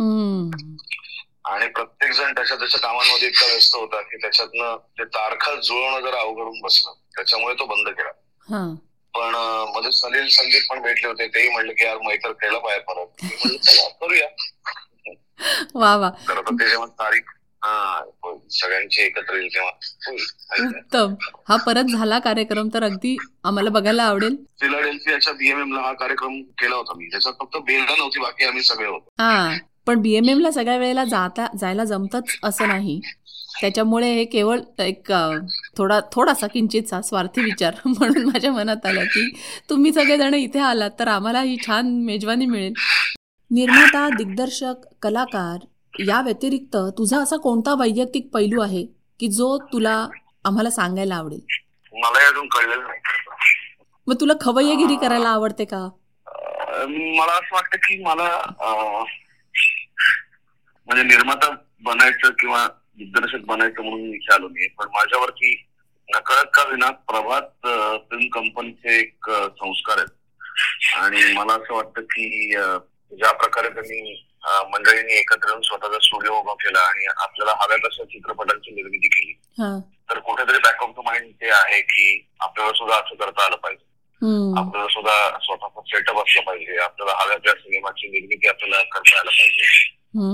आणि 1.46 1.68
प्रत्येक 1.68 2.12
जण 2.12 2.34
त्याच्या 2.34 2.58
त्याच्या 2.58 2.80
कामांमध्ये 2.80 3.28
इतका 3.28 3.46
व्यस्त 3.46 3.76
होता 3.76 4.02
की 4.02 4.18
त्याच्यातनं 4.18 4.78
ते 4.78 5.04
तारखा 5.04 5.54
जुळवणं 5.56 6.00
जरा 6.00 6.20
अवघडून 6.20 6.60
बसलं. 6.62 6.92
त्याच्यामुळे 7.16 7.56
तो 7.56 7.66
बंद 7.66 7.88
केला. 7.90 8.10
पण 9.14 9.36
मध्ये 9.76 9.92
सलील 9.92 10.28
संगीत 10.28 10.62
पण 10.70 10.82
भेटले 10.82 11.08
होते. 11.08 11.28
तेही 11.28 11.50
म्हणले 11.50 11.74
की 11.74 11.86
यार 11.86 11.98
मैत्र 11.98 12.32
खेळला 12.32 12.60
पाहिजे 12.60 12.84
परत. 12.84 13.24
म्हणलं 13.24 13.90
करूया. 14.02 14.28
वा 15.74 15.96
वा. 15.96 16.10
तर 16.30 16.38
आता 16.38 16.56
त्याच्यामध्ये 16.56 17.04
तारीख 17.04 17.32
हा 17.62 18.02
सगळ्यांची 18.52 19.02
एकत्र 19.02 19.36
येईल 19.36 19.48
तेव्हा. 19.56 19.72
उत्तम. 20.68 21.14
हा 21.50 21.56
परत 21.56 21.84
झाला 21.84 22.20
कार्यक्रम 22.20 22.70
तर 22.74 22.84
अगदी 22.84 23.16
आम्हाला 23.44 23.70
बघायला 23.70 24.04
आवडेल. 24.04 24.36
फिलाडेल्फियाच्या 24.62 25.34
बीएमएम 25.34 25.74
ला 25.76 25.82
हा 25.82 25.94
कार्यक्रम 25.94 26.42
केला 26.42 26.76
होता 26.76 26.94
मी. 26.98 27.08
त्याच्यात 27.08 27.34
फक्त 27.40 27.58
बेरडा 27.58 27.96
नव्हती 27.98 28.20
बाकी 28.20 28.46
आम्ही 28.46 28.64
सगळे 28.64 28.88
होतो. 28.88 29.10
हा 29.20 29.58
पण 29.88 30.02
बीएमएम 30.02 30.40
ला 30.40 30.52
सगळ्या 30.52 30.78
वेळेला 30.78 31.04
जाता 31.04 31.48
जायला 31.60 31.84
जमतच 31.84 32.38
असं 32.44 32.68
नाही. 32.68 33.00
त्याच्यामुळे 33.62 34.12
हे 34.14 34.24
केवळ 34.26 34.60
एक 34.80 35.12
थोडा 35.78 36.00
थोडासा 36.12 36.48
किंचितचा 36.48 37.02
स्वार्थी 37.02 37.42
विचार 37.42 37.76
म्हणून 37.86 38.24
माझ्या 38.24 38.52
मनात 38.52 38.86
आला 38.86 39.04
की 39.04 39.30
तुम्ही 39.70 39.94
सगळेजण 39.94 40.34
इथे 40.34 40.60
आलात 40.60 40.92
तर 41.00 41.08
आम्हाला 41.08 41.42
ही 41.42 41.58
छान 41.68 41.88
मेजवानी 42.04 42.46
मिळेल. 42.46 42.74
निर्माता 43.52 44.10
दिग्दर्शक 44.10 44.86
कलाकार 45.02 45.58
या 46.00 46.22
व्यतिरिक्त 46.22 46.76
तुझा 46.98 47.22
असा 47.22 47.38
कोणता 47.38 47.74
वैयक्तिक 47.74 48.30
पैलू 48.34 48.62
आहे 48.62 48.86
की 49.20 49.28
जो 49.28 49.58
तुला 49.58 50.08
आम्हाला 50.46 50.70
सांगायला 50.70 51.16
आवडेल? 51.16 51.40
मला 51.94 52.28
अजून 52.28 52.48
कळलेलं 52.48 52.84
नाही. 52.84 53.00
मग 54.08 54.16
तुला 54.22 54.34
खवय्यगिरी 54.42 54.96
करायला 54.96 55.30
आवडते 55.30 55.66
का? 55.66 55.88
मला 56.88 57.32
असं 57.32 57.56
वाटतं 57.56 57.78
की 57.78 58.04
मला 58.04 58.28
म्हणजे 60.88 61.04
निर्माता 61.04 61.50
बनायचं 61.82 62.30
किंवा 62.30 62.68
दिग्दर्शक 62.98 63.46
बनायचं 63.46 63.82
म्हणून 63.82 64.14
इथे 64.14 64.34
आलो 64.34 64.48
नाही 64.48 64.68
पण 64.68 64.88
माझ्यावरती 64.88 65.64
नकळत 66.16 66.46
का 66.54 66.64
विना 66.64 66.90
प्रभात 66.92 67.68
फिल्म 68.12 68.28
कंपनीचे 68.30 69.00
एक 69.00 69.30
संस्कार 69.30 69.98
आहेत. 69.98 70.14
आणि 70.98 71.34
मला 71.34 71.54
असं 71.54 71.74
वाटतं 71.74 72.02
की 72.02 72.52
ज्या 73.12 73.32
प्रकारे 73.32 73.70
त्यांनी 73.70 74.27
मंडळींनी 74.44 75.14
एकत्र 75.14 75.50
येऊन 75.50 75.62
स्वतःचा 75.62 76.00
स्टुडिओ 76.00 76.34
उभा 76.34 76.54
केला 76.54 76.80
आणि 76.80 77.06
आपल्याला 77.18 77.52
हव्या 77.62 77.78
तशा 77.78 78.04
चित्रपटांची 78.04 78.72
निर्मिती 78.72 79.08
केली. 79.08 79.34
तर 80.10 80.20
कुठेतरी 80.20 80.58
बॅक 80.58 80.84
ऑफ 80.84 80.90
द 80.90 81.00
माइंड 81.06 81.32
ते 81.42 81.50
आहे 81.50 81.82
की 81.82 82.30
आपल्याला 82.40 82.74
सुद्धा 82.74 82.96
असं 82.96 83.16
करता 83.16 83.46
आलं 83.46 83.56
पाहिजे. 83.56 83.84
आपल्याला 84.60 84.88
सुद्धा 84.88 85.40
स्वतःचा 85.44 85.82
सेटअप 85.82 86.20
असला 86.20 86.42
पाहिजे. 86.42 86.78
आपल्याला 86.78 87.24
हव्या 87.24 87.38
त्या 87.38 87.54
सिनेमाची 87.54 88.08
निर्मिती 88.08 88.48
आपल्याला 88.48 88.84
करता 88.84 89.20
आलं 89.20 89.30
पाहिजे. 89.30 89.64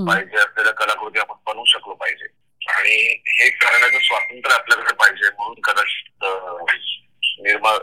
पाहिजे 0.06 0.36
असलेल्या 0.36 0.72
कलाकृती 0.72 1.18
आपण 1.18 1.34
बनवू 1.46 1.64
शकलो 1.64 1.94
पाहिजे. 1.94 2.26
आणि 2.60 2.96
हे 3.26 3.48
करण्याचं 3.50 3.98
स्वातंत्र्य 3.98 4.54
आपल्याकडे 4.54 4.94
पाहिजे. 4.94 5.30
म्हणून 5.38 5.60
कदाचित 5.60 6.24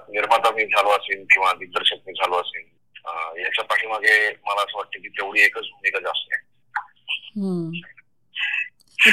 निर्माता 0.09 0.51
मी 0.51 0.65
झालो 0.65 0.89
असेल 0.89 1.25
किंवा 1.31 1.53
दिग्दर्शक 1.53 1.95
मी 2.07 2.13
झालो 2.13 2.35
असेल 2.35 2.63
याच्या 3.39 3.65
पाठीमागे 3.65 4.29
मला 4.29 4.61
असं 4.61 4.77
वाटतं 4.77 4.99
की 5.01 5.07
तेवढी 5.07 5.41
एकच 5.41 5.61
भूमिका 5.61 5.99
जास्त 5.99 6.33
आहे. 6.33 6.41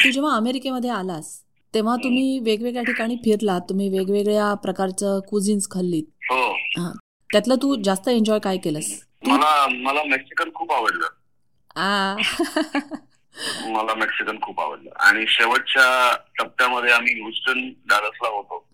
तू 0.05 0.11
जेव्हा 0.11 0.37
अमेरिकेमध्ये 0.37 0.91
आलास 0.91 1.43
तेव्हा 1.75 1.97
तुम्ही 1.97 2.39
वेगवेगळ्या 2.39 2.83
ठिकाणी 2.83 3.17
फिरलात 3.17 3.61
तुम्ही 3.69 3.89
वेगवेगळ्या 3.89 4.55
प्रकारचं 4.55 5.21
कुझिन्स 5.21 5.71
खाल्लीत. 5.71 6.05
हो. 6.31 6.53
त्यातलं 7.33 7.55
तू 7.55 7.83
जास्त 7.85 8.09
एन्जॉय 8.09 8.39
काय 8.39 8.57
केलंस? 8.57 9.05
मला 9.27 9.67
मला 9.71 10.03
मेक्सिकन 10.03 10.51
खूप 10.55 10.73
आवडलं. 10.73 11.07
मला 13.67 13.95
मेक्सिकन 13.95 14.41
खूप 14.43 14.61
आवडलं. 14.61 14.91
आणि 15.01 15.25
शेवटच्या 15.29 16.17
टप्प्यामध्ये 16.39 16.93
आम्ही 16.93 17.13
ह्युस्टन 17.13 17.69
डॅलसला 17.69 18.29
होतो. 18.29 18.69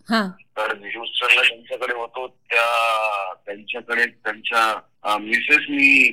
तर 0.57 0.77
ह्युस्टनला 0.77 1.43
ज्यांच्याकडे 1.43 1.93
होतो 1.93 2.27
त्या 2.27 3.33
त्यांच्याकडे 3.45 4.05
त्यांच्या 4.05 4.79
मिसेस 5.05 5.65
मी 5.69 6.09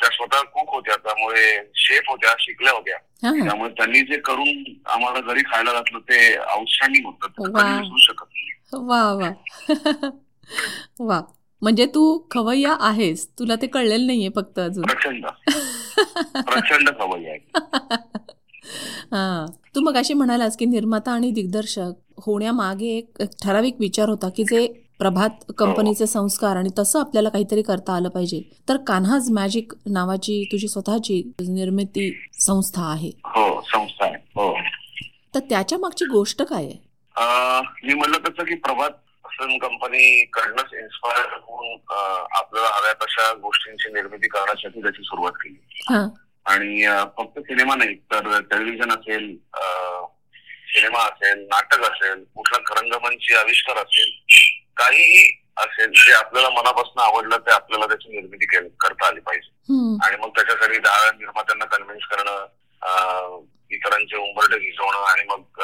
त्या 0.00 0.08
स्वतः 0.10 0.42
कुक 0.42 0.74
होत्या 0.74 0.96
त्यामुळे 0.96 1.70
शेफ 1.74 2.02
होत्या 2.08 2.34
शिकल्या 2.38 2.72
होत्या. 2.72 2.96
हा 3.22 3.44
त्यामुळे 3.44 3.70
त्यांनी 3.70 4.00
जे 4.00 4.16
करून 4.16 4.64
आम्हाला 4.86 5.20
घरी 5.20 5.40
खायला 5.40 5.72
घातलं 5.72 5.98
ते 5.98 6.36
आउटस्टँडिंग 6.36 7.06
होतं. 7.06 7.96
शकत 7.98 8.24
नाही. 8.32 8.86
वा 8.86 9.30
वा. 11.00 11.20
म्हणजे 11.62 11.86
तू 11.86 12.26
खवय्या 12.30 12.76
आहेस. 12.80 13.28
तुला 13.38 13.54
ते 13.54 13.66
कळलेलं 13.66 14.06
नाहीये 14.06 14.28
फक्त 14.36 14.58
अजून. 14.58 14.84
प्रचंड. 14.84 15.26
प्रचंड 16.36 16.88
खवय्या 16.88 17.34
हा. 19.12 19.46
तू 19.74 19.80
मग 19.80 19.96
अशी 19.96 20.14
म्हणालास 20.14 20.56
की 20.56 20.64
निर्माता 20.64 21.12
आणि 21.12 21.30
दिग्दर्शक 21.30 21.92
होण्यामागे 22.26 22.86
एक 22.86 23.22
ठराविक 23.22 23.74
विचार 23.80 24.08
होता 24.08 24.28
की 24.28 24.44
जे 24.44 24.89
प्रभात 25.00 25.44
कंपनीचे 25.58 26.06
संस्कार 26.06 26.56
आणि 26.56 26.68
तसं 26.78 27.00
आपल्याला 27.00 27.28
काहीतरी 27.28 27.62
करता 27.62 27.92
आलं 27.96 28.08
पाहिजे. 28.08 28.40
तर 28.68 28.76
कान्हाज 28.76 29.30
मॅजिक 29.30 29.72
नावाची 29.86 30.42
तुझी 30.52 30.68
स्वतःची 30.68 31.22
निर्मिती 31.48 32.10
संस्था 32.40 32.82
आहे. 32.92 33.10
हो 33.24 33.60
संस्था 33.62 34.04
आहे. 34.04 34.14
हो. 34.14 34.52
तर 35.34 35.38
त्याच्या 35.40 35.78
मागची 35.78 36.04
गोष्ट 36.04 36.42
काय 36.42 36.64
आहे? 36.64 36.78
मी 37.84 37.94
म्हणलं 37.94 38.18
तसं 38.18 38.44
की 38.44 38.54
प्रभात 38.54 38.90
फिल्म 39.38 39.56
कंपनी 39.58 40.24
कडनंच 40.32 40.72
इन्स्पायर 40.72 41.32
होऊन 41.42 41.76
आपल्याला 42.36 42.68
हव्या 42.68 42.92
तशा 42.92 43.32
गोष्टींची 43.32 43.92
निर्मिती 43.92 44.28
करण्यासाठी 44.28 44.82
त्याची 44.82 45.02
सुरुवात 45.02 45.32
केली. 45.32 45.82
हा. 45.90 46.06
आणि 46.46 46.86
फक्त 47.16 47.38
सिनेमा 47.38 47.74
नाही 47.74 47.94
तर 48.12 48.38
टेलिव्हिजन 48.40 48.90
असेल 48.90 49.36
सिनेमा 50.72 50.98
असेल 50.98 51.38
नाटक 51.44 51.80
असेल 51.82 52.24
कुठला 52.36 52.80
रंगमंची 52.80 53.34
आविष्कार 53.34 53.76
असेल 53.76 54.10
काहीही 54.80 55.22
असेल 55.58 55.90
जे 55.96 56.12
आपल्याला 56.12 56.48
मनापासून 56.50 57.02
आवडलं 57.02 57.36
ते 57.36 57.52
आपल्याला 57.52 57.86
त्याची 57.86 58.08
निर्मिती 58.10 58.46
करता 58.46 59.06
आली 59.06 59.20
पाहिजे. 59.20 59.48
आणि 60.04 60.16
मग 60.16 60.28
त्याच्यासाठी 60.36 60.78
दहा 60.78 61.10
निर्मात्यांना 61.10 61.64
कन्व्हिन्स 61.76 62.06
करणं 62.10 63.40
इतरांचे 63.70 64.16
उंबरटे 64.16 64.58
भिजवणं 64.58 65.04
आणि 65.10 65.22
मग 65.28 65.60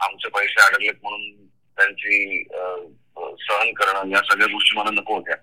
आमचे 0.00 0.28
पैसे 0.28 0.60
अडकलेत 0.62 0.94
म्हणून 1.02 1.46
त्यांची 1.76 2.42
सहन 3.40 3.72
करणं 3.74 4.10
या 4.10 4.20
सगळ्या 4.30 4.46
गोष्टी 4.52 4.76
मला 4.78 4.90
नको 4.90 5.14
होत्या. 5.14 5.36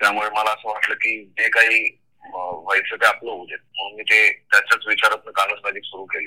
त्यामुळे 0.00 0.28
मला 0.30 0.50
असं 0.50 0.68
वाटलं 0.68 0.94
की 0.94 1.12
जे 1.38 1.48
काही 1.48 1.78
व्हायचं 2.22 2.96
ते 2.96 3.06
आपलं 3.06 3.30
होऊ 3.30 3.44
देत. 3.46 3.58
म्हणून 3.76 3.94
मी 3.96 4.02
ते 4.02 4.18
त्याच्याच 4.32 4.86
विचारातनं 4.88 5.32
कानस 5.32 5.60
मॅजिक 5.64 5.84
सुरू 5.84 6.04
केली. 6.04 6.26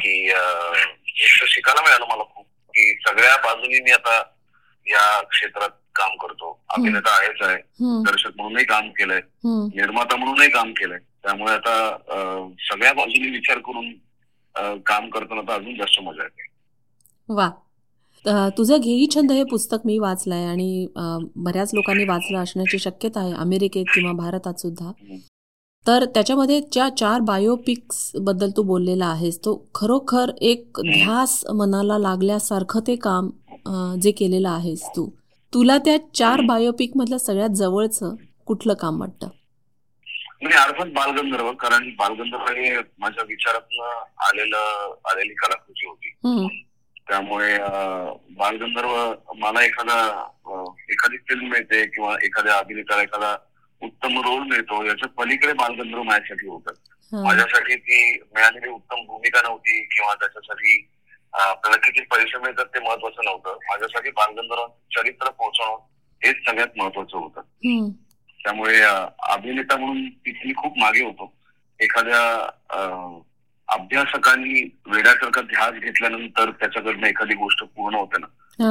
की 0.00 0.28
शिकायला 1.48 1.82
मिळालं 1.82 2.04
मला 2.08 2.22
खूप 2.34 2.46
की 2.74 2.92
सगळ्या 3.08 3.36
बाजूनी 3.44 3.80
मी 3.80 3.92
आता 3.92 4.22
या 4.86 5.20
क्षेत्रात 5.22 5.70
काम 5.94 6.16
करतो. 6.16 6.58
अभिनेता 6.68 7.10
आहेच 7.10 7.42
आहे. 7.42 7.56
दर्शक 8.04 8.30
म्हणूनही 8.36 8.64
काम 8.64 8.88
केलंय. 8.88 9.20
निर्माता 9.44 10.16
म्हणूनही 10.16 10.48
काम 10.48 10.72
केलंय. 10.72 10.98
त्यामुळे 11.22 11.52
आता 11.52 11.76
सगळ्या 12.70 12.92
बाजूनी 12.92 13.30
विचार 13.30 13.58
करून 13.58 13.92
काम 14.86 15.08
करताना 15.10 15.40
तर 15.40 15.52
अजून 15.52 15.76
जास्त 15.76 16.00
मजा 16.00 16.22
येते. 16.22 16.46
वा. 17.28 17.50
तुझं 18.58 18.80
घेई 18.80 19.06
छंद 19.14 19.32
हे 19.32 19.42
पुस्तक 19.44 19.80
मी 19.84 19.98
वाचलंय 19.98 20.44
आणि 20.44 20.86
बऱ्याच 21.36 21.74
लोकांनी 21.74 22.04
वाचलं 22.04 22.38
असण्याची 22.38 22.78
शक्यता 22.78 23.20
आहे 23.20 23.32
अमेरिकेत 23.32 23.84
किंवा 23.94 24.12
भारतात 24.12 24.60
सुद्धा. 24.60 24.90
तर 25.86 26.04
त्याच्यामध्ये 26.04 26.60
ज्या 26.72 26.88
चार 26.88 27.20
बायोपिक्सबद्दल 27.20 28.50
तू 28.56 28.62
बोललेला 28.62 29.06
आहेस 29.06 29.38
तो 29.38 29.54
खरोखर 29.74 30.30
एक 30.40 30.80
ध्यास 30.80 31.44
मनाला 31.54 31.98
लागल्यासारखं 31.98 32.80
ते 32.86 32.96
काम 32.96 33.28
जे 34.02 34.10
केलेलं 34.10 34.48
आहेस 34.48 34.82
तू. 34.96 35.08
तुला 35.52 35.76
त्या 35.78 35.96
चार 36.14 36.40
बायोपिक 36.40 36.96
मधलं 36.96 37.18
सगळ्यात 37.18 37.50
जवळचं 37.50 38.14
कुठलं 38.46 38.74
काम 38.74 39.00
वाटतं? 39.00 39.28
म्हणजे 40.42 40.58
अर्थात 40.58 40.86
बालगंधर्व 40.86 41.52
कारण 41.52 41.88
बालगंधर्व 41.98 42.46
हे 42.46 42.76
माझ्या 42.98 43.24
विचारातनं 43.28 44.02
आलेलं 44.26 44.94
आलेली 45.10 45.34
कलाकृती 45.34 45.86
होती. 45.86 46.62
त्यामुळे 47.08 47.56
बालगंधर्व 48.36 48.90
मला 49.36 49.64
एखादा 49.64 49.98
एखादी 50.90 51.16
फिल्म 51.28 51.48
मिळते 51.48 51.84
किंवा 51.86 52.14
एखाद्या 52.22 52.58
अभिनेत्याला 52.58 53.02
एखादा 53.02 53.36
उत्तम 53.82 54.18
रोल 54.18 54.42
मिळतो 54.42 54.84
याच्या 54.84 55.08
पलीकडे 55.08 55.52
बालगंधर्व 55.52 56.02
माझ्यासाठी 56.02 56.48
होतं. 56.48 56.72
माझ्यासाठी 57.24 57.76
ती 57.76 58.18
मिळालेली 58.34 58.70
उत्तम 58.70 59.04
भूमिका 59.06 59.40
नव्हती 59.42 59.80
किंवा 59.84 60.14
त्याच्यासाठी 60.14 60.76
आपल्याला 61.32 61.76
किती 61.84 62.00
पैसे 62.10 62.38
मिळतात 62.38 62.66
ते 62.74 62.80
महत्वाचं 62.80 63.24
नव्हतं. 63.24 63.58
माझ्यासाठी 63.68 64.10
बालगंधर्व 64.10 64.66
चरित्र 64.96 65.30
पोहोचवणं 65.30 65.76
हेच 66.22 66.36
सगळ्यात 66.46 66.78
महत्वाचं 66.78 67.16
होतं. 67.18 67.40
त्यामुळे 68.40 68.80
अभिनेता 68.80 69.76
म्हणून 69.76 70.08
तिथे 70.26 70.52
खूप 70.56 70.78
मागे 70.78 71.04
होतो. 71.04 71.32
एखाद्या 71.80 72.20
अभ्यासकांनी 73.68 74.62
वेड्यासारखा 74.86 75.40
ध्यास 75.42 75.72
घेतल्यानंतर 75.72 76.50
त्याच्याकडनं 76.50 77.06
एखादी 77.06 77.34
गोष्ट 77.34 77.62
पूर्ण 77.66 77.94
होते 77.96 78.18
ना 78.18 78.26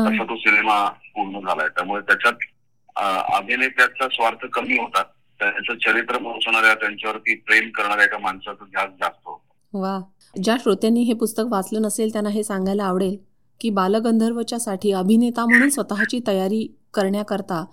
तसा 0.06 0.24
तो 0.24 0.36
सिनेमा 0.38 0.84
पूर्ण 1.16 1.40
झालाय. 1.40 1.68
त्यामुळे 1.68 2.02
त्याच्यात 2.02 3.34
अभिनेत्याचा 3.36 4.08
स्वार्थ 4.10 4.46
कमी 4.54 4.78
होता. 4.78 5.04
त्यांचं 5.40 5.78
चरित्र 5.78 6.18
पोहोचवणाऱ्या 6.18 6.74
त्यांच्यावरती 6.74 7.36
प्रेम 7.38 7.70
करणाऱ्या 7.70 8.06
एका 8.06 8.18
माणसाचा 8.18 8.66
ध्यास 8.66 8.90
जास्त 9.02 9.22
होता. 9.26 9.45
वा. 9.76 10.00
ज्या 10.44 10.56
श्रोत्यांनी 10.60 11.02
हे 11.02 11.14
पुस्तक 11.14 11.44
वाचलं 11.52 11.82
नसेल 11.82 12.12
त्यांना 12.14 12.30
हे 12.30 12.44
सांगायला 12.44 12.84
आवडेल 12.84 13.16
की 13.62 13.70
बालगंधर्वच्या 13.70 14.60
साठी 14.60 14.92
अभिनेता 14.92 15.46
म्हणून 15.46 15.70
स्वतःची 15.70 16.20
तयारी 16.28 16.68
करण्याकरता 16.94 17.64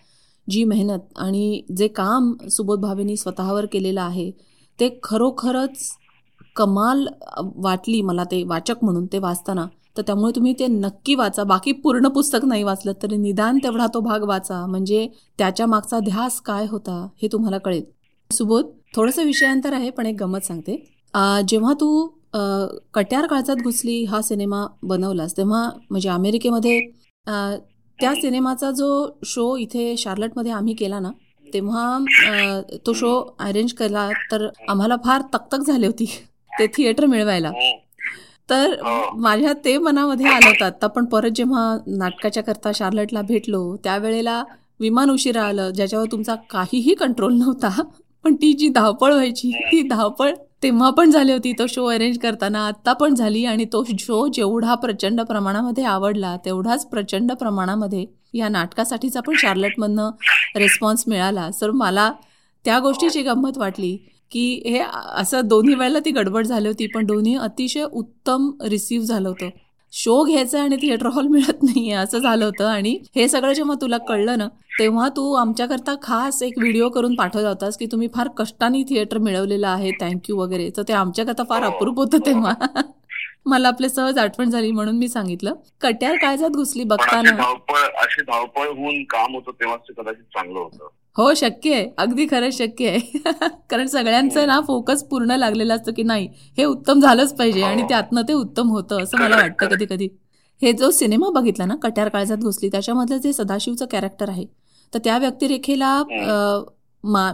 जी 0.51 0.65
मेहनत 0.65 1.19
आणि 1.19 1.63
जे 1.77 1.89
काम 1.89 2.33
सुबोध 2.51 2.81
भावेनी 2.81 3.17
स्वतःवर 3.17 3.67
केलेलं 3.67 4.01
आहे 4.01 4.31
ते 4.79 4.89
खरोखरच 5.03 5.89
कमाल 6.57 7.07
वाटली 7.57 8.01
मला 8.03 8.25
ते 8.25 8.43
वाचक 8.43 8.83
म्हणून 8.83 9.07
ते 9.07 9.19
वाचताना. 9.19 9.67
तर 9.97 10.03
त्यामुळे 10.03 10.33
तुम्ही 10.37 10.53
ते 10.59 10.67
नक्की 10.67 11.15
वाचा. 11.15 11.45
बाकी 11.45 11.73
पूर्ण 11.73 12.09
पुस्तक 12.09 12.45
नाही 12.45 12.63
वाचलं 12.63 12.93
तरी 13.03 13.17
निदान 13.17 13.59
तेवढा 13.59 13.87
तो 13.95 14.01
भाग 14.01 14.23
वाचा. 14.23 14.65
म्हणजे 14.67 15.09
त्याच्या 15.39 15.67
मागचा 15.67 15.99
ध्यास 15.99 16.41
काय 16.41 16.67
होता 16.67 17.07
हे 17.23 17.29
तुम्हाला 17.33 17.59
कळेल. 17.59 17.83
सुबोध 18.31 18.67
थोडंसं 18.97 19.25
विषयांतर 19.25 19.73
आहे 19.73 19.91
पण 19.91 20.07
एक 20.07 20.17
गमत 20.21 20.45
सांगते. 20.45 20.77
जेव्हा 21.49 21.73
तू 21.73 22.07
कट्यार 22.95 23.27
काळजात 23.27 23.57
घुसली 23.57 24.03
हा 24.05 24.21
सिनेमा 24.23 24.67
बनवलास 24.83 25.37
तेव्हा 25.37 25.69
म्हणजे 25.91 26.09
अमेरिकेमध्ये 26.09 26.81
त्या 27.99 28.15
सिनेमाचा 28.15 28.71
जो 28.71 29.07
शो 29.25 29.57
इथे 29.57 29.95
शार्लटमध्ये 29.99 30.53
आम्ही 30.53 30.75
केला 30.75 30.99
ना 31.01 31.11
तेव्हा 31.47 31.99
तो 32.87 32.93
शो 32.93 33.13
अरेंज 33.41 33.73
केला 33.73 34.09
तर 34.33 34.47
आम्हाला 34.69 34.97
फार 35.05 35.23
तकतक 35.35 35.67
झाली 35.67 35.87
होती 35.87 36.07
ते 36.59 36.67
थिएटर 36.67 37.07
मिळवायला. 37.07 37.51
तर 38.51 38.75
माझ्या 39.17 39.53
ते 39.65 39.77
मनामध्ये 39.79 40.27
आलं 40.27 40.47
होतं 40.47 40.65
आता 40.65 40.87
पण 40.87 41.05
परत 41.05 41.31
जेव्हा 41.37 41.77
नाटकाच्या 41.87 42.43
करता 42.43 42.71
शार्लटला 42.75 43.23
भेटलो 43.23 43.65
त्यावेळेला 43.85 44.43
विमान 44.81 45.11
उशिरा 45.11 45.43
आलं 45.43 45.71
ज्याच्यावर 45.71 46.07
तुमचा 46.13 46.35
काहीही 46.51 46.95
कंट्रोल 46.95 47.35
नव्हता 47.35 47.83
पण 48.25 48.35
ती 48.35 48.53
जी 48.53 48.69
धावपळ 48.69 49.13
व्हायची 49.13 49.51
ती 49.73 49.83
धावपळ 49.89 50.33
तेव्हा 50.63 50.91
पण 50.91 51.11
झाली 51.11 51.33
होती. 51.33 51.53
तो 51.53 51.67
शो 51.67 51.85
अरेंज 51.87 52.19
करताना 52.19 52.67
आत्ता 52.67 52.93
पण 52.93 53.15
झाली 53.15 53.45
आणि 53.45 53.65
तो 53.65 53.85
शो 53.99 54.27
जेवढा 54.29 54.75
प्रचंड 54.75 55.21
प्रमाणामध्ये 55.21 55.85
आवडला 55.85 56.37
तेवढाच 56.45 56.87
प्रचंड 56.87 57.33
प्रमाणामध्ये 57.33 58.05
या 58.35 58.49
नाटकासाठीचा 58.49 59.21
पण 59.21 59.35
शार्लटमधनं 59.39 60.11
रेस्पॉन्स 60.57 61.05
मिळाला. 61.07 61.51
सर 61.51 61.71
मला 61.71 62.13
त्या 62.65 62.79
गोष्टीची 62.79 63.23
गंमत 63.23 63.59
वाटली 63.59 63.97
की 64.31 64.63
हे 64.67 64.83
असं 65.15 65.41
दोन्ही 65.45 65.75
वेळेला 65.75 65.99
ती 65.99 66.11
गडबड 66.11 66.47
झाली 66.47 66.69
होती 66.69 66.87
पण 66.87 67.07
दोन्ही 67.07 67.35
अतिशय 67.37 67.85
उत्तम 67.93 68.51
रिसीव्ह 68.61 69.07
झालं 69.07 69.29
होतं. 69.29 69.49
शो 69.93 70.25
घ्यायचा 70.25 70.63
आणि 70.63 70.77
थिएटर 70.77 71.07
हॉल 71.07 71.27
मिळत 71.27 71.63
नाहीये 71.63 71.93
असं 71.93 72.19
झालं 72.19 72.45
होतं. 72.45 72.65
आणि 72.65 72.99
हे 73.17 73.29
सगळं 73.29 73.53
जेव्हा 73.53 73.75
तुला 73.81 73.99
कळलं 73.99 74.39
ना 74.39 74.49
तेव्हा 74.79 75.09
तू 75.09 75.33
आमच्याकरता 75.33 75.95
खास 76.03 76.43
एक 76.43 76.59
व्हिडिओ 76.59 76.89
करून 76.89 77.15
पाठवला 77.15 77.49
होतास 77.49 77.77
की 77.77 77.87
तुम्ही 77.87 78.09
फार 78.15 78.29
कष्टाने 78.37 78.83
थिएटर 78.83 79.19
मिळवलेलं 79.19 79.69
आहे 79.69 79.91
थँक्यू 80.01 80.37
वगैरे. 80.37 80.71
तर 80.77 80.83
ते 80.83 80.93
आमच्याकरता 80.93 81.43
फार 81.49 81.63
अप्रूप 81.63 81.97
होतं 81.97 82.19
तेव्हा. 82.19 82.55
मला 83.47 83.69
आपले 83.69 83.89
सहज 83.89 84.19
आठवण 84.19 84.51
झाली 84.51 84.73
म्हणून 84.73 84.97
मी 84.97 85.09
सांगितलं. 85.09 85.55
कट्यार 85.81 86.17
काळजात 86.17 86.51
घुसली 86.51 86.85
बघताना. 86.85 87.31
धावपळ 87.31 87.79
अशी 87.79 88.23
धावपळ 88.23 88.69
होऊन 88.69 89.05
काम 89.05 89.35
होतं 89.35 89.51
तेव्हा 89.51 89.77
कदाचित 89.77 90.25
चांगलं 90.25 90.59
होतं. 90.59 90.89
हो 91.17 91.33
शक्य 91.35 91.75
आहे. 91.75 91.85
अगदी 91.99 92.27
खरं 92.27 92.51
शक्य 92.51 92.89
आहे. 92.89 93.01
कारण 93.71 93.87
सगळ्यांचं 93.87 94.47
ना 94.47 94.61
फोकस 94.61 95.03
पूर्ण 95.05 95.33
लागलेलं 95.33 95.75
असतं 95.75 95.93
की 95.93 96.03
नाही 96.03 96.29
हे 96.59 96.65
उत्तम 96.65 97.01
झालंच 97.01 97.35
पाहिजे 97.35 97.63
आणि 97.63 97.83
त्यातनं 97.83 98.23
ते 98.29 98.33
उत्तम 98.33 98.71
होतं 98.71 99.03
असं 99.03 99.19
मला 99.19 99.37
वाटतं 99.37 99.69
कधी 99.69 99.87
कधी 99.87 100.09
हे 100.61 100.73
जो 100.73 100.91
सिनेमा 100.91 101.29
बघितला 101.31 101.65
ना 101.65 101.75
कट्यार 101.83 102.09
काळजात 102.09 102.39
घुसली 102.39 102.69
त्याच्यामधलं 102.69 103.17
जे 103.19 103.33
सदाशिवचं 103.33 103.87
कॅरेक्टर 103.87 104.29
आहे 104.29 104.45
तर 104.93 104.99
त्या 105.05 105.19
व्यक्तिरेखेला 105.19 106.03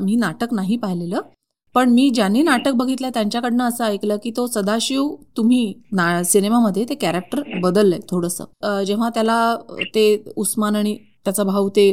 मी 0.01 0.15
नाटक 0.17 0.53
नाही 0.55 0.77
पाहिलेलं 0.77 1.21
पण 1.75 1.91
मी 1.91 2.09
ज्यांनी 2.11 2.43
नाटक 2.43 2.73
बघितलं 2.73 3.11
त्यांच्याकडनं 3.15 3.65
असं 3.65 3.85
ऐकलं 3.85 4.17
की 4.17 4.31
तो 4.37 4.47
सदाशिव 4.47 5.09
तुम्ही 5.37 5.73
ना 5.93 6.23
सिनेमामध्ये 6.23 6.85
ते 6.85 6.95
कॅरेक्टर 6.95 7.43
बदललंय 7.63 7.99
थोडंसं. 8.11 8.83
जेव्हा 8.85 9.09
त्याला 9.11 9.57
ते 9.95 10.05
उस्मान 10.37 10.77
आणि 10.77 10.97
त्याचा 11.25 11.43
भाऊ 11.45 11.69
ते 11.69 11.91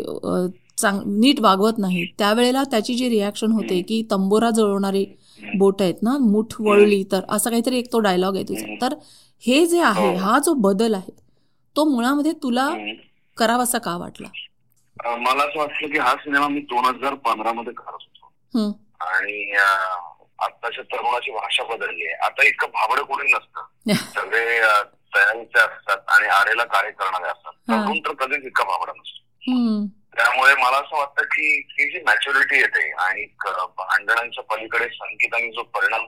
चांग 0.77 0.99
नीट 1.05 1.39
वागवत 1.39 1.77
नाही. 1.77 2.05
त्यावेळेला 2.19 2.63
त्याची 2.63 2.93
जी 2.93 3.09
रिॲक्शन 3.09 3.51
होते 3.51 3.81
की 3.81 4.07
तंबोरा 4.11 4.49
जळवणारे 4.49 5.05
बोट 5.57 5.81
आहेत 5.81 5.93
ना 6.03 6.17
मुठ 6.17 6.53
वळली 6.59 7.03
तर 7.11 7.21
असा 7.29 7.49
काहीतरी 7.49 7.77
एक 7.79 7.91
तो 7.93 7.99
डायलॉग 7.99 8.35
आहे 8.35 8.43
तुझा. 8.43 8.75
तर 8.81 8.93
हे 9.43 9.65
जे 9.65 9.81
आहे 9.81 10.09
हो. 10.09 10.15
हा 10.17 10.39
जो 10.39 10.53
बदल 10.53 10.93
आहे 10.93 11.11
तो 11.75 11.83
मुळामध्ये 11.85 12.31
तुला 12.31 12.69
करावासा 13.37 13.77
का 13.77 13.97
वाटला? 13.97 14.27
मला 15.17 15.43
असं 15.43 15.59
वाटलं 15.59 15.87
की 15.91 15.97
हा 15.97 16.13
सिनेमा 16.15 16.47
मी 16.47 16.59
दोन 16.59 16.85
हजार 16.85 17.13
पंधरा 17.13 17.51
मध्ये 17.53 17.73
करत 17.73 17.93
होतो. 17.93 18.31
आणि 18.99 19.51
आताच्या 20.39 20.83
तरुणाची 20.83 21.31
भाषा 21.31 21.63
बदलली 21.63 22.05
आहे. 22.05 22.15
आता 22.25 22.43
इतकं 22.43 22.67
भाबड 22.67 22.99
कोणी 22.99 23.31
नसतं. 23.33 23.61
सगळे 24.15 24.59
तयारीचे 25.15 25.59
असतात 25.59 25.97
आणि 26.07 26.27
आरेला 26.27 26.63
कार्य 26.63 26.91
करणारे 26.91 27.31
असतात. 27.31 27.51
तरुण 27.69 27.99
तर 27.99 28.13
कधीच 28.13 28.45
इतका 28.45 28.63
भाबडा 28.63 28.91
नसतो. 28.91 29.51
त्यामुळे 30.17 30.53
मला 30.55 30.77
असं 30.77 30.97
वाटतं 30.97 31.23
की 31.23 31.47
ही 31.69 31.89
जी 31.91 31.99
मॅच्युरिटी 32.05 32.59
येते 32.59 32.91
आणि 32.91 33.25
भांडणांच्या 33.45 34.43
पलीकडे 34.43 34.87
संगीताने 34.87 35.51
जो 35.51 35.63
परिणाम 35.63 36.05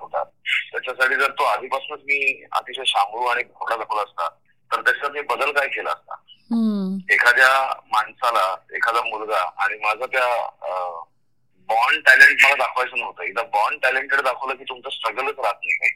होता 0.00 0.22
त्याच्यासाठी 0.24 1.14
जर 1.14 1.30
तो 1.30 1.44
आधीपासूनच 1.44 2.00
मी 2.00 2.44
अतिशय 2.52 2.82
शांभू 2.86 3.26
आणि 3.26 3.42
घोडा 3.42 3.76
दाखवला 3.76 4.02
असता 4.02 4.28
तर 4.70 4.80
त्याच्यात 4.80 5.10
मी 5.10 5.20
बदल 5.20 5.50
काय 5.52 5.68
केला 5.68 5.90
असता? 5.90 6.14
एखाद्या 7.10 7.80
माणसाला 7.92 8.54
एखादा 8.74 9.00
मुलगा 9.00 9.42
आणि 9.56 9.78
माझं 9.82 10.06
त्या 10.06 10.26
बॉन्ड 11.68 12.04
टॅलेंट 12.06 12.42
मला 12.44 12.54
दाखवायचं 12.54 12.98
नव्हतं. 12.98 13.22
एकदा 13.22 13.42
बॉन्ड 13.42 13.80
टॅलेंटेड 13.82 14.20
दाखवलं 14.20 14.54
की 14.54 14.64
तुमचं 14.64 14.90
स्ट्रगलच 14.90 15.38
राहत 15.38 15.54
नाही 15.54 15.76
काही. 15.76 15.92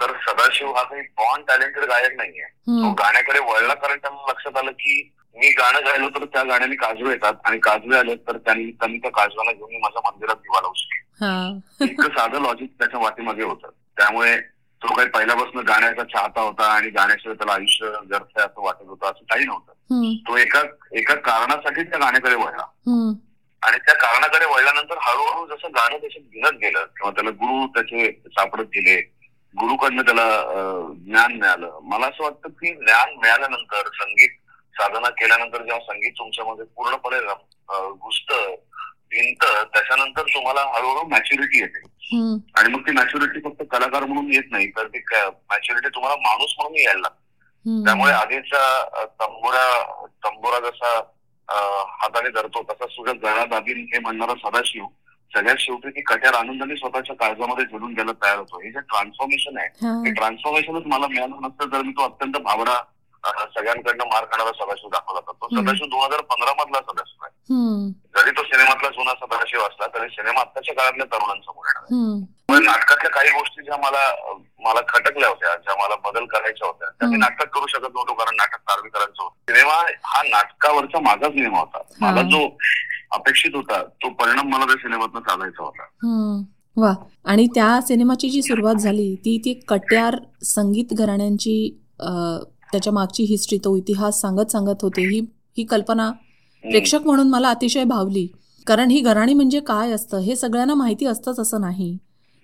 तर 0.00 0.12
सदाशिव 0.28 0.72
हा 0.72 0.82
काही 0.82 1.02
बॉन्ड 1.02 1.46
टॅलेंटेड 1.46 1.84
गायक 1.84 2.12
नाहीये. 2.16 2.44
तो 2.82 2.92
गाण्याकडे 2.92 3.38
वळला 3.38 3.74
कारण 3.74 3.98
त्यांना 3.98 4.30
लक्षात 4.30 4.56
आलं 4.56 4.70
की 4.70 5.14
मी 5.34 5.48
गाणं 5.58 5.84
गायलो 5.84 6.08
तर 6.10 6.24
त्या 6.24 6.42
गाण्याने 6.42 6.74
काजू 6.76 7.10
येतात 7.10 7.34
आणि 7.44 7.58
काजवे 7.58 7.96
आले 7.98 8.14
तर 8.26 8.36
त्यांनी 8.36 8.70
त्यांनी 8.70 8.98
त्या 8.98 9.10
काजवाला 9.10 9.52
घेऊन 9.52 9.80
माझ्या 9.82 10.00
मंदिरात 10.04 10.36
दिवा 10.36 10.60
लावू 10.60 10.74
शकेल 10.76 11.24
इतकं 11.84 12.08
साधं 12.18 12.42
लॉजिक 12.42 12.70
त्याच्या 12.78 13.00
वाटेमागे 13.00 13.42
होतं. 13.42 13.68
त्यामुळे 13.96 14.36
तो 14.82 14.94
काही 14.94 15.08
पहिल्यापासून 15.08 15.64
गाण्याचा 15.64 16.04
चाहता 16.04 16.40
होता 16.40 16.64
आणि 16.72 16.88
गाण्याशिवाय 16.90 17.36
त्याला 17.36 17.52
आयुष्य 17.52 17.88
व्यर्थ 18.06 18.38
असं 18.38 18.62
वाटत 18.62 18.84
होतं 18.86 19.06
असं 19.06 19.24
काही 19.30 19.44
नव्हतं. 19.44 19.72
तो 20.28 20.36
एका 20.36 20.62
एका 20.98 21.14
कारणासाठी 21.28 21.82
त्या 21.82 21.98
गाण्याकडे 21.98 22.34
वळला. 22.34 22.66
आणि 23.62 23.78
त्या 23.86 23.94
कारणाकडे 23.94 24.46
वळल्यानंतर 24.46 24.98
हळूहळू 25.00 25.46
जसं 25.46 25.74
गाणं 25.74 25.96
त्याच्यात 26.00 26.24
गिनत 26.34 26.58
गेलं 26.62 26.84
किंवा 26.96 27.10
त्याला 27.10 27.30
गुरु 27.42 27.66
त्याचे 27.74 28.10
सापडत 28.28 28.68
गेले 28.74 29.00
गुरुकडनं 29.54 30.02
त्याला 30.02 30.26
ज्ञान 31.04 31.32
मिळालं. 31.32 31.78
मला 31.82 32.06
असं 32.06 32.22
वाटतं 32.24 32.48
की 32.50 32.74
ज्ञान 32.74 33.14
मिळाल्यानंतर 33.22 33.88
संगीत 33.94 34.38
साधना 34.74 35.08
केल्यानंतर 35.20 35.62
जेव्हा 35.62 35.78
संगीत 35.86 36.12
तुमच्यामध्ये 36.18 36.64
पूर्णपणे 36.76 37.18
घुसत 37.92 38.32
भिंत 39.10 39.44
त्याच्यानंतर 39.72 40.22
तुम्हाला 40.34 40.60
हळूहळू 40.74 41.02
मॅच्युरिटी 41.08 41.60
येते. 41.60 41.80
आणि 42.58 42.68
मग 42.72 42.86
ती 42.86 42.92
मॅच्युरिटी 42.92 43.40
फक्त 43.40 43.62
कलाकार 43.70 44.04
म्हणून 44.04 44.32
येत 44.32 44.50
नाही 44.50 44.68
तर 44.76 44.86
ती 44.86 45.02
मॅच्युरिटी 45.50 45.88
तुम्हाला 45.94 46.16
माणूस 46.20 46.54
म्हणून 46.58 46.78
यायला 46.78 47.00
लागते. 47.00 47.84
त्यामुळे 47.84 48.12
आधीचा 48.12 49.06
तंबोरा 49.20 49.66
तंबोरा 50.24 50.58
जसा 50.68 50.94
हाताने 52.00 52.30
धरतो 52.30 52.62
तसा 52.70 52.86
सुद्धा 52.86 53.12
गळा 53.22 53.44
दाबीन 53.46 53.86
हे 53.92 53.98
म्हणणारा 53.98 54.34
सदाशिव 54.42 54.86
सगळ्यात 55.32 55.56
शेवटी 55.58 55.90
ती 55.90 56.00
कट्यार 56.06 56.34
आनंदाने 56.34 56.76
स्वतःच्या 56.76 57.16
काळजामध्ये 57.16 57.64
झुलून 57.64 57.92
गेला 57.94 58.12
तयार 58.22 58.38
होतो. 58.38 58.60
हे 58.60 58.70
जे 58.70 58.80
ट्रान्सफॉर्मेशन 58.80 59.58
आहे 59.58 59.68
हे. 60.04 60.12
ट्रान्सफॉर्मेशनच 60.14 60.82
मला 60.86 61.06
मिळालं 61.06 61.36
नसतं 61.42 61.72
तर 61.72 61.82
मी 61.82 61.92
तो 61.92 62.04
अत्यंत 62.04 62.36
भावडा 62.44 62.76
सगळ्यांकडनं 63.26 64.04
मार 64.04 64.24
खाणारा 64.24 64.52
सदाशिव 64.52 64.88
दाखवला 64.88 65.20
जातो. 65.20 65.48
सदाशिव 65.56 65.86
दोन 65.86 66.00
हजार 66.00 66.20
पंधरा 66.20 66.52
मधला 66.52 66.80
सदाशिव 66.80 67.24
आहे. 67.24 67.30
जरी 68.16 68.30
तो 68.30 68.42
सिनेमातला 68.42 68.88
जुना 68.88 69.12
सदाशिव 69.14 69.60
असला 69.60 69.86
तरी 69.86 70.08
सिनेमा 70.08 70.40
आत्ताच्या 70.40 70.74
काळातल्या 70.74 71.06
तरुणांसमोर 71.06 71.66
येणार 71.66 71.84
पण 72.48 72.64
नाटकातल्या 72.64 73.10
काही 73.10 73.30
गोष्टी 73.30 73.62
ज्या 73.62 73.76
मला 73.76 74.34
मला 74.60 74.80
खटकल्या 74.88 75.28
होत्या 75.28 75.54
ज्या 75.56 75.74
मला 75.76 75.94
बदल 76.10 76.24
करायच्या 76.24 76.66
होत्या 76.66 76.88
त्या 76.88 77.08
मी 77.08 77.16
नाटक 77.16 77.48
करू 77.54 77.66
शकत 77.66 77.94
नव्हतो 77.94 78.14
कारण 78.14 78.36
नाटक 78.36 78.58
तारवीकरांचं 78.60 79.22
होतं. 79.22 79.52
सिनेमा 79.52 79.74
हा 80.04 80.22
नाटकावरचा 80.22 81.00
माझा 81.00 81.28
सिनेमा 81.28 81.58
होता. 81.58 81.82
मला 82.00 82.22
जो 82.22 82.46
अपेक्षित 83.12 83.54
होता 83.54 83.82
तो 83.84 84.08
परिणाम 84.08 84.48
मला 84.48 84.64
त्या 84.64 84.76
सिनेमातनं 84.76 85.20
साधायचा 85.20 85.62
होता. 85.64 85.82
वा. 86.76 86.92
आणि 87.24 87.46
त्या 87.46 87.80
सिनेमाची 87.80 88.28
जी 88.30 88.42
सुरुवात 88.42 88.74
झाली 88.74 89.14
ती 89.14 89.38
ती 89.38 89.60
कट्यार 89.68 90.16
संगीत 90.44 90.92
घराण्यांची 90.92 91.56
त्याच्या 92.72 92.92
मागची 92.92 93.24
हिस्ट्री 93.24 93.58
तो 93.64 93.76
इतिहास 93.76 94.20
सांगत 94.20 94.50
सांगत 94.52 94.82
होते. 94.82 95.02
ही 95.04 95.20
ही 95.58 95.64
कल्पना 95.64 96.10
प्रेक्षक 96.64 97.06
म्हणून 97.06 97.28
मला 97.30 97.48
अतिशय 97.50 97.84
भावली. 97.84 98.26
कारण 98.66 98.90
ही 98.90 99.00
घराणी 99.00 99.34
म्हणजे 99.34 99.60
काय 99.60 99.92
असतं 99.92 100.18
हे 100.18 100.36
सगळ्यांना 100.36 100.74
माहिती 100.74 101.06
असतंच 101.06 101.40
असं 101.40 101.60
नाही. 101.60 101.96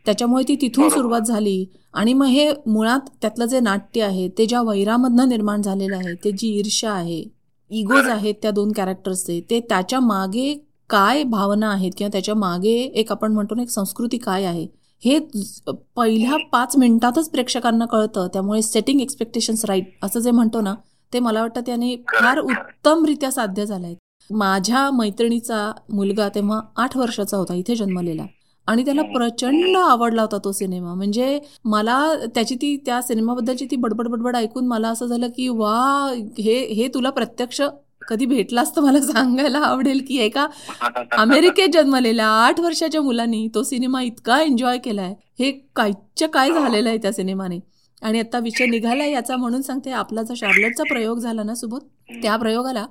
त्याच्यामुळे 0.07 0.45
ती 0.49 0.57
तिथून 0.61 0.89
सुरुवात 0.89 1.21
झाली. 1.21 1.65
आणि 1.95 2.13
मग 2.13 2.27
हे 2.27 2.49
मुळात 2.67 3.09
त्यातलं 3.23 3.47
जे 3.47 3.61
नाट्य 3.61 4.03
आहे 4.03 4.29
ते 4.39 4.47
ज्या 4.47 4.61
वैरामधनं 4.63 5.29
निर्माण 5.29 5.63
झालेलं 5.63 5.97
आहे 5.97 6.15
ते 6.25 6.31
जी 6.33 6.49
ईर्ष्या 6.59 6.93
आहे 6.93 7.23
इगोज 7.71 8.07
आहेत 8.09 8.35
त्या 8.43 8.51
दोन 8.51 8.73
कॅरेक्टर्सचे 8.73 9.41
ते 9.51 9.61
त्याच्यामागे 9.61 10.55
काय 10.91 11.23
भावना 11.23 11.71
आहेत 11.71 11.93
किंवा 11.97 12.11
त्याच्यामागे 12.13 12.75
एक 12.95 13.11
आपण 13.13 13.33
म्हणतो 13.33 13.55
ना 13.55 13.63
एक 13.63 13.69
संस्कृती 13.69 14.19
काय 14.19 14.45
आहे 14.45 14.67
हे 15.05 15.19
पहिल्या 15.97 16.37
पाच 16.53 16.77
मिनिटातच 16.77 17.31
प्रेक्षकांना 17.31 17.87
कळतं. 17.87 18.29
त्यामुळे 18.33 18.63
सेटिंग 18.63 19.01
एक्सपेक्टेशन्स 19.01 19.65
राईट 19.65 19.93
असं 20.03 20.21
जे 20.21 20.31
म्हणतो 20.31 20.61
ना 20.61 20.75
ते 21.13 21.21
मला 21.21 21.41
वाटतं 21.41 21.61
त्याने 21.67 21.95
फार 21.97 22.39
उत्तमरित्या 22.39 23.31
साध्य 23.33 23.67
झालंय. 23.67 23.95
माझ्या 24.31 24.91
मैत्रिणीचा 24.91 25.73
मुलगा 25.93 26.29
तेव्हा 26.29 26.61
आठ 26.77 26.97
वर्षाचा 26.97 27.37
होता 27.37 27.55
इथे 27.55 27.77
जन्मलेला. 27.77 28.25
आणि 28.67 28.85
त्याला. 28.85 29.03
प्रचंड 29.03 29.77
आवडला 29.77 30.23
होता 30.23 30.39
तो 30.45 30.53
सिनेमा. 30.53 30.95
म्हणजे 30.95 31.39
मला 31.65 32.15
त्याची 32.35 32.55
ती 32.55 32.77
त्या 32.87 33.01
सिनेमाबद्दलची 33.03 33.67
ती 33.71 33.77
बडबड 33.77 34.09
बडबड 34.09 34.37
ऐकून 34.37 34.67
मला 34.67 34.89
असं 34.89 35.07
झालं 35.07 35.29
की 35.29 35.49
वा 35.49 35.79
हे 36.39 36.59
हे 36.75 36.89
तुला 36.89 37.11
प्रत्यक्ष 37.11 37.61
कधी 38.09 38.27
भेटलास 38.27 38.75
तर 38.77 38.81
मला 38.81 39.01
सांगायला 39.03 39.59
आवडेल 39.59 40.05
की 40.09 40.19
एका 40.19 40.47
अमेरिकेत 41.19 41.69
जन्मलेल्या 41.73 42.27
आठ 42.45 42.61
वर्षाच्या 42.61 43.03
मुलांनी 43.03 43.47
तो 43.55 43.63
सिनेमा 43.63 44.03
इतका 44.03 44.41
एन्जॉय 44.43 44.79
केलाय. 44.79 45.15
हे 45.39 45.51
कायच्या 45.77 46.29
काय 46.29 46.51
झालेलं 46.51 46.89
आहे 46.89 46.99
त्या 46.99 47.13
सिनेमाने? 47.13 47.59
आणि 48.03 48.19
आता 48.21 48.39
विषय 48.39 48.67
निघालाय 48.67 49.11
याचा 49.11 49.37
म्हणून 49.37 49.63
सांगते 49.63 49.91
आपला 49.91 50.23
जो 50.23 50.35
शार्लटचा 50.35 50.85
प्रयोग 50.89 51.19
झाला 51.19 51.43
ना 51.43 51.55
सोबत 51.55 51.85
त्या 52.23 52.37
प्रयोगाला 52.37 52.85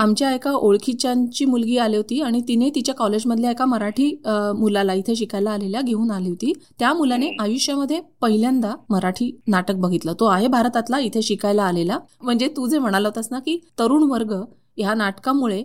आमच्या 0.00 0.32
एका 0.34 0.50
ओळखीच्यांची 0.50 1.44
मुलगी 1.44 1.76
आली 1.78 1.96
होती 1.96 2.20
आणि 2.22 2.40
तिने 2.48 2.68
तिच्या 2.74 2.94
कॉलेजमधल्या 2.94 3.50
एका 3.50 3.64
मराठी 3.64 4.10
मुलाला 4.26 4.94
इथे 4.94 5.16
शिकायला 5.16 5.50
आलेल्या 5.50 5.80
घेऊन 5.80 6.10
आली 6.10 6.28
होती. 6.28 6.52
त्या 6.78 6.92
मुलाने 6.94 7.30
आयुष्यामध्ये 7.40 8.00
पहिल्यांदा 8.20 8.74
मराठी 8.90 9.30
नाटक 9.46 9.74
बघितलं. 9.76 10.12
तो 10.20 10.26
आहे 10.26 10.46
भारतातला 10.48 10.98
इथे 10.98 11.22
शिकायला 11.22 11.62
आलेला. 11.62 11.98
म्हणजे 12.22 12.48
तू 12.56 12.68
जे 12.68 12.78
म्हणाला 12.78 13.08
होतास 13.08 13.28
ना 13.30 13.38
की 13.38 13.60
तरुण 13.78 14.10
वर्ग 14.10 14.34
ह्या 14.78 14.94
नाटकामुळे 14.94 15.62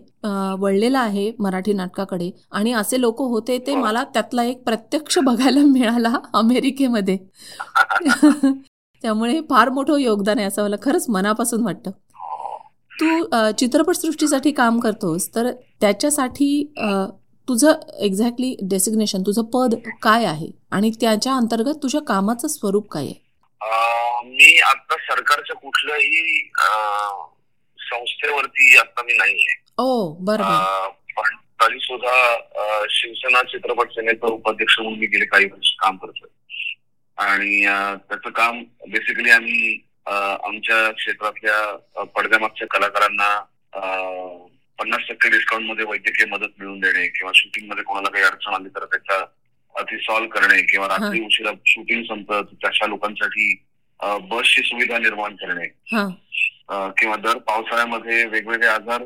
वळलेला 0.59 0.99
आहे 0.99 1.31
मराठी 1.39 1.73
नाटकाकडे. 1.73 2.29
आणि 2.51 2.71
असे 2.73 3.01
लोक 3.01 3.21
होते 3.21 3.57
ते 3.67 3.75
मला 3.75 4.03
त्यातला 4.03 4.43
एक 4.43 4.63
प्रत्यक्ष 4.63 5.17
बघायला 5.19 5.59
मिळाला 5.59 6.13
अमेरिकेमध्ये. 6.33 7.17
त्यामुळे 9.03 9.33
हे 9.33 9.41
फार 9.49 9.69
मोठं 9.69 9.97
योगदान 9.97 10.37
आहे 10.37 10.47
असं 10.47 10.63
मला 10.63 10.75
खरंच 10.81 11.05
मनापासून 11.09 11.63
वाटतं. 11.63 11.91
तू 12.91 13.51
चित्रपटसृष्टीसाठी 13.51 14.51
काम 14.51 14.79
करतोस 14.79 15.29
तर 15.35 15.51
त्याच्यासाठी 15.81 16.73
तुझं 17.47 17.73
एक्झॅक्टली 17.99 18.55
डेसिग्नेशन 18.61 19.21
तुझं 19.21 19.43
पद 19.43 19.75
काय 20.01 20.25
आहे? 20.25 20.47
आणि 20.71 20.91
त्याच्या 21.01 21.35
अंतर्गत 21.35 21.75
तुझ्या 21.83 22.01
कामाचं 22.01 22.47
स्वरूप 22.47 22.87
काय 22.91 23.05
आहे? 23.05 23.25
मी 24.25 24.57
आता 24.59 24.95
सरकारच्या 24.97 25.55
कुठल्याही 25.55 26.49
अं, 26.59 27.25
संस्थेवरती 27.87 28.77
आता 28.77 29.03
मी 29.03 29.13
नाहीये 29.13 29.55
ओ 29.77 30.13
बरोबर 30.19 30.43
अं, 30.43 30.89
पण 31.17 31.35
तरी 31.61 31.79
सुद्धा 31.79 32.85
शिवसेना 32.89 33.41
चित्रपट 33.43 33.91
सेनेचा 33.91 34.27
उपाध्यक्ष 34.27 34.79
म्हणून 34.79 34.99
मी 34.99 35.07
गेले 35.07 35.25
काही 35.25 35.45
वर्ष 35.45 35.71
काम 35.79 35.97
करतोय 35.97 36.29
आणि 37.17 37.61
त्याचं 38.09 38.29
काम 38.29 38.63
बेसिकली 38.87 39.29
आम्ही 39.31 39.79
आमच्या 40.07 40.91
क्षेत्रातल्या 40.91 42.03
पडद्यामागच्या 42.03 42.67
कलाकारांना 42.67 43.35
पन्नास 44.79 45.07
टक्के 45.09 45.29
डिस्काउंटमध्ये 45.29 45.85
वैद्यकीय 45.85 46.25
मदत 46.25 46.49
मिळवून 46.59 46.79
देणे 46.79 47.07
किंवा 47.07 47.31
शूटिंगमध्ये 47.35 47.83
कोणाला 47.83 48.09
काही 48.09 48.23
अडचण 48.23 48.53
आली 48.53 48.69
तर 48.69 48.85
त्याचा 48.85 49.23
ती 49.75 49.97
सॉल्व्ह 49.97 50.29
करणे 50.29 50.61
किंवा 50.61 50.87
रात्री 50.87 51.25
उशिरा 51.25 51.51
शूटिंग 51.65 52.03
संपत 52.03 52.53
तशा 52.65 52.87
लोकांसाठी 52.87 53.53
बसची 54.21 54.61
सुविधा 54.61 54.97
निर्माण 54.97 55.35
करणे. 55.35 55.65
किंवा 56.69 57.15
दर 57.15 57.37
पावसाळ्यामध्ये 57.47 58.23
वेगवेगळे 58.25 58.67
आजार 58.67 59.03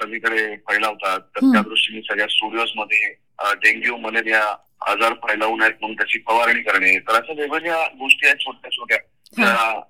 सगळीकडे 0.00 0.54
फैलावतात 0.68 1.20
तर. 1.20 1.40
त्या 1.52 1.62
दृष्टीने 1.62 2.00
सगळ्या 2.08 2.26
स्टुडिओजमध्ये 2.28 3.14
डेंग्यू 3.62 3.96
मलेरिया 3.96 4.42
आजार 4.90 5.12
फैलावू 5.26 5.56
नयेत 5.56 5.72
म्हणून 5.80 5.96
त्याची 5.96 6.18
फवारणी 6.26 6.62
करणे. 6.62 6.98
तर 6.98 7.14
अशा 7.14 7.32
वेगवेगळ्या 7.38 7.86
गोष्टी 7.98 8.26
आहेत 8.26 8.36
छोट्या 8.40 8.70
छोट्या. 8.70 8.98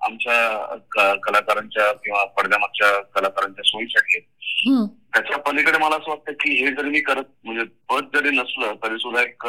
आमच्या 0.05 1.15
कलाकारांच्या 1.23 1.91
किंवा 1.93 2.23
पडद्यामागच्या 2.37 2.91
कलाकारांच्या 3.15 3.63
सोयीसाठी 3.63 4.17
आहेत. 4.17 4.27
त्याच्या 5.13 5.37
पलीकडे 5.39 5.77
मला 5.77 5.95
असं 5.95 6.09
वाटतं 6.09 6.33
की 6.39 6.53
हे 6.55 6.71
जरी 6.75 6.89
मी 6.89 6.99
करत 6.99 7.29
म्हणजे 7.43 7.63
पद 7.89 8.15
जरी 8.15 8.29
नसलं 8.37 8.73
तरी 8.83 8.97
सुद्धा 8.97 9.21
एक 9.21 9.45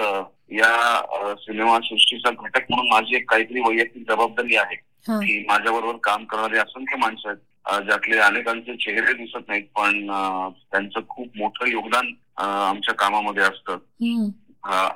या 0.59 1.35
सिनेमा 1.39 1.79
सृष्टीचा 1.85 2.31
घटक 2.31 2.71
म्हणून 2.71 2.89
माझी 2.93 3.17
एक 3.17 3.31
काहीतरी 3.31 3.61
वैयक्तिक 3.61 4.11
जबाबदारी 4.11 4.57
आहे. 4.57 4.77
की 5.07 5.45
माझ्याबरोबर 5.49 5.97
काम 6.03 6.25
करणारे 6.25 6.59
असंख्य 6.59 6.97
माणसं 6.97 7.29
आहेत. 7.29 7.39
ज्यातले 7.87 8.19
अनेकांचे 8.19 8.75
चेहरे 8.77 9.13
दिसत 9.13 9.49
नाहीत 9.49 9.65
पण 9.77 10.07
त्यांचं 10.73 11.01
खूप 11.09 11.37
मोठं 11.37 11.67
योगदान 11.67 12.13
आमच्या 12.39 12.95
कामामध्ये 12.95 13.43
असतं. 13.43 13.79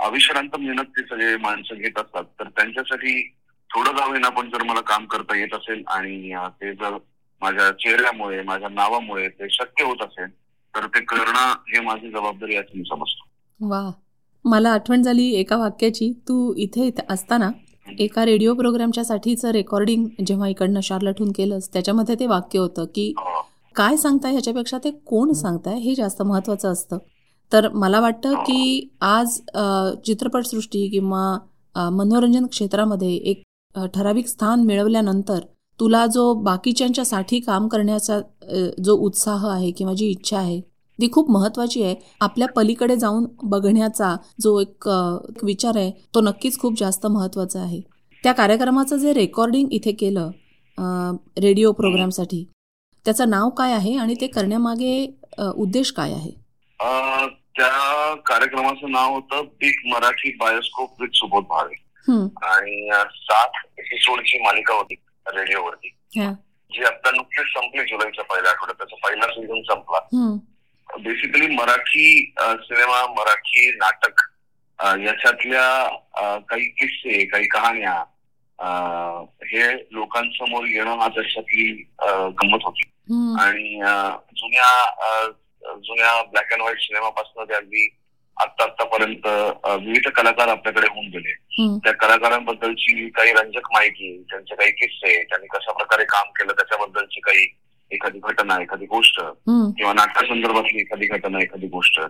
अविश्रांत 0.07 0.57
मेहनत 0.59 0.85
ते 0.97 1.03
सगळे 1.03 1.37
माणसं 1.37 1.75
घेत 1.75 1.99
असतात. 1.99 2.25
तर 2.41 2.49
त्यांच्यासाठी 2.49 3.21
थोडं 3.71 3.97
जावे 3.97 4.19
ना 4.19 4.29
पण 4.29 4.49
जर 4.51 4.63
मला 4.63 4.81
काम 4.81 5.05
करता 5.07 5.37
येत 5.37 5.55
असेल 5.55 5.83
आणि 5.87 6.33
ते 6.61 6.73
जर 6.75 6.97
माझ्या 7.43 7.71
चेहऱ्यामुळे 7.73 8.43
माझ्या 8.43 8.69
नावामुळे 8.69 9.29
ते 9.29 9.49
शक्य 9.51 9.85
होत 9.85 10.03
असेल 10.03 10.31
तर 10.75 10.87
ते 10.87 11.01
करणं 11.05 11.53
हे 11.69 11.81
माझी 11.81 12.11
जबाबदारी 12.11 12.57
असं 12.57 12.79
मी 12.79 12.85
समजतो. 12.85 13.29
वा 13.61 13.91
मला 14.45 14.71
आठवण 14.73 15.03
झाली 15.03 15.31
एका 15.35 15.57
वाक्याची. 15.57 16.13
तू 16.29 16.55
इथे 16.57 16.87
इथे 16.87 17.03
असताना 17.09 17.51
एका 17.99 18.25
रेडिओ 18.25 18.55
प्रोग्रामच्या 18.55 19.05
साठीचं 19.05 19.51
रेकॉर्डिंग 19.53 20.07
जेव्हा 20.27 20.49
इकडनं 20.49 20.81
शार्लटहून 20.83 21.31
केलंस 21.33 21.69
त्याच्यामध्ये 21.73 22.15
ते 22.21 22.27
वाक्य 22.27 22.59
होतं 22.59 22.85
की 22.95 23.13
काय 23.77 23.97
सांगताय 23.97 24.33
ह्याच्यापेक्षा 24.33 24.79
ते 24.85 24.91
कोण 25.07 25.33
सांगताय? 25.33 25.79
हे 25.79 25.95
जास्त 25.95 26.23
महत्त्वाचं 26.23 26.73
असतं. 26.73 26.99
तर 27.53 27.69
मला 27.69 28.01
वाटतं 28.01 28.35
की 28.35 28.89
आज 29.01 29.39
चित्रपटसृष्टी 30.07 30.87
किंवा 30.89 31.91
मनोरंजन 31.91 32.47
क्षेत्रामध्ये 32.47 33.15
एक 33.15 33.43
ठराविक 33.95 34.27
स्थान 34.27 34.61
मिळवल्यानंतर 34.61 35.41
तुला 35.81 36.05
जो 36.07 36.33
बाकीच्यांच्यासाठी 36.35 37.41
काम 37.41 37.69
करण्याचा 37.69 38.21
जो 38.85 38.97
उत्साह 39.07 39.49
आहे 39.51 39.71
किंवा 39.71 39.95
जी 39.95 40.07
इच्छा 40.07 40.39
आहे 40.39 40.61
ती 40.99 41.09
खूप 41.13 41.31
महत्त्वाची 41.31 41.83
आहे. 41.83 41.95
आपल्या 42.21 42.49
पलीकडे 42.49 42.97
जाऊन 42.97 43.27
बघण्याचा 43.43 44.15
जो 44.41 44.59
एक 44.61 44.89
विचार 45.43 45.77
आहे 45.77 45.91
तो 46.15 46.21
नक्कीच 46.21 46.59
खूप 46.61 46.79
जास्त 46.79 47.07
महत्त्वाचा 47.09 47.61
आहे. 47.61 47.81
त्या 48.25 48.33
कार्यक्रमाचं 48.33 48.97
जे 48.97 49.13
रेकॉर्डिंग 49.13 49.73
इथे 49.73 49.93
केलं 49.93 50.31
रेडिओ 51.43 51.73
प्रोग्रामसाठी 51.73 52.45
त्याचं 53.07 53.31
नाव 53.31 53.49
काय 53.51 53.73
आहे 53.73 53.97
आणि 53.97 54.15
ते 54.21 54.27
करण्यामागे 54.27 55.07
उद्देश 55.55 55.91
काय 55.93 56.13
आहे? 56.13 56.31
त्या 57.57 58.15
कार्यक्रमाचं 58.27 58.91
नाव 58.91 59.15
होतं 59.15 59.45
big 59.61 59.87
Marathi 59.87 60.31
bioscope 60.37 61.01
with 61.01 61.09
Subodh 61.15 61.45
Bhave 61.45 61.75
आणि 62.47 62.89
सात 63.15 63.59
एपिसोडची 63.79 64.39
मालिका 64.43 64.75
होती 64.75 64.95
रेडिओवरती 65.27 65.89
जी 66.71 66.85
आता 66.85 67.11
नुकतीच 67.11 67.47
संपली 67.49 67.83
जुलैच्या 67.83 68.25
पहिल्या 68.25 68.51
आठवड्यात. 68.51 68.77
त्याचा 68.77 68.97
पहिला 69.07 69.27
सीझन 69.33 69.61
संपला. 69.69 69.99
बेसिकली 70.93 71.47
मराठी 71.47 72.35
सिनेमा 72.41 73.07
मराठी 73.07 73.71
नाटक 73.77 74.21
याच्यातल्या 75.01 76.39
काही 76.39 76.65
किस्से 76.65 77.25
काही 77.25 77.47
कहाण्या 77.49 78.03
हे 79.45 79.73
लोकांसमोर 79.93 80.67
येणं 80.67 80.99
हा 80.99 81.09
त्याच्यातली 81.09 81.71
गंमत 82.43 82.65
होती. 82.65 82.83
आणि 83.41 83.75
जुन्या 84.37 85.31
जुन्या 85.79 86.23
ब्लॅक 86.23 86.53
अँड 86.53 86.61
व्हाईट 86.63 86.79
सिनेमापासून 86.79 87.45
ते 87.45 87.55
अगदी 87.55 87.89
आत्ता 88.37 88.65
आतापर्यंत 88.65 89.27
विविध 89.83 90.09
कलाकार 90.09 90.49
आपल्याकडे 90.49 90.87
होऊन 90.87 91.09
गेले. 91.09 91.33
त्या 91.79 91.93
कलाकारांबद्दलची 91.93 93.09
काही 93.09 93.33
रंजक 93.33 93.73
माहिती 93.73 94.23
त्यांचे 94.31 94.55
काही 94.55 94.71
किस्से 94.71 95.23
त्यांनी 95.23 95.47
कशा 95.47 95.73
प्रकारे 95.73 96.05
काम 96.05 96.31
केलं 96.31 96.53
त्याच्याबद्दलची 96.53 97.21
काही 97.21 97.47
एखादी 97.93 98.19
घटना 98.19 98.61
एखादी 98.63 98.87
गोष्ट 98.87 99.21
किंवा 99.77 99.93
नाटकासंदर्भातली 99.93 100.81
एखादी 100.81 101.07
घटना 101.07 101.41
एखादी 101.41 101.67
गोष्ट 101.67 102.01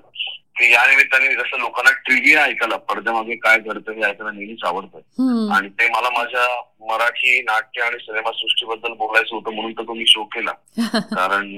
की 0.58 0.72
या 0.72 0.86
निमित्ताने 0.86 1.34
जसं 1.34 1.58
लोकांना 1.58 1.90
ट्रिव्हिया 1.90 2.44
ऐकायला 2.44 2.76
पडद्यामागे 2.76 3.34
काय 3.34 3.58
घडतं 3.58 3.92
हे 3.92 3.98
ऐकायला 3.98 4.30
नेहमीच 4.30 4.64
आवडतं. 4.64 4.98
आणि 5.54 5.68
ते 5.68 5.88
मला 5.88 6.10
माझ्या 6.10 6.46
मराठी 6.80 7.42
नाट्य 7.42 7.82
आणि 7.82 7.96
सिनेमा 8.00 8.30
सृष्टीबद्दल 8.32 8.92
बोलायचं 8.92 9.34
होतं 9.34 9.54
म्हणून 9.54 9.72
तर 9.72 9.82
तो 9.82 9.94
मी 9.94 10.04
शो 10.06 10.24
केला. 10.24 10.52
कारण 10.98 11.54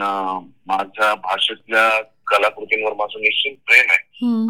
माझ्या 0.67 1.15
भाषेतल्या 1.15 1.89
कलाकृतींवर 2.27 2.93
माझं 2.93 3.21
निश्चित 3.21 3.57
प्रेम 3.67 3.91
आहे. 3.91 4.03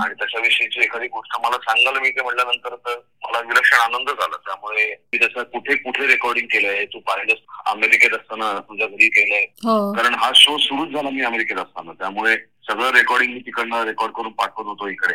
आणि 0.02 0.14
त्याच्याविषयीची 0.14 0.80
एखादी 0.80 1.06
गोष्ट 1.06 1.36
मला 1.44 1.56
सांगायला 1.56 2.00
मिळते 2.00 2.22
म्हटल्यानंतर 2.22 2.74
तर 2.74 2.98
मला 3.24 3.40
विलक्षण 3.40 3.76
आनंद 3.76 4.10
झाला. 4.10 4.36
त्यामुळे 4.36 4.86
मी 4.86 5.18
त्याचं 5.18 5.42
कुठे 5.42 5.74
कुठे 5.74 6.06
रेकॉर्डिंग 6.06 6.46
केलंय 6.46 6.84
तू 6.84 6.98
पाहिलंस 6.98 7.38
अमेरिकेत 7.66 8.10
असताना 8.10 8.58
तुझ्या 8.60 8.86
घरी 8.86 9.08
केलंय. 9.08 9.44
हो. 9.64 9.92
कारण 9.92 10.14
हा 10.14 10.30
शो 10.34 10.58
सुरूच 10.58 10.88
झाला 10.88 11.10
मी 11.10 11.22
अमेरिकेत 11.22 11.56
असताना. 11.56 11.92
त्यामुळे 11.92 12.36
सगळं 12.68 12.90
रेकॉर्डिंग 12.90 13.32
मी 13.32 13.38
तिकडनं 13.38 13.84
रेकॉर्ड 13.84 14.12
करून 14.12 14.32
पाठवत 14.32 14.66
होतो 14.66 14.88
इकडे. 14.88 15.14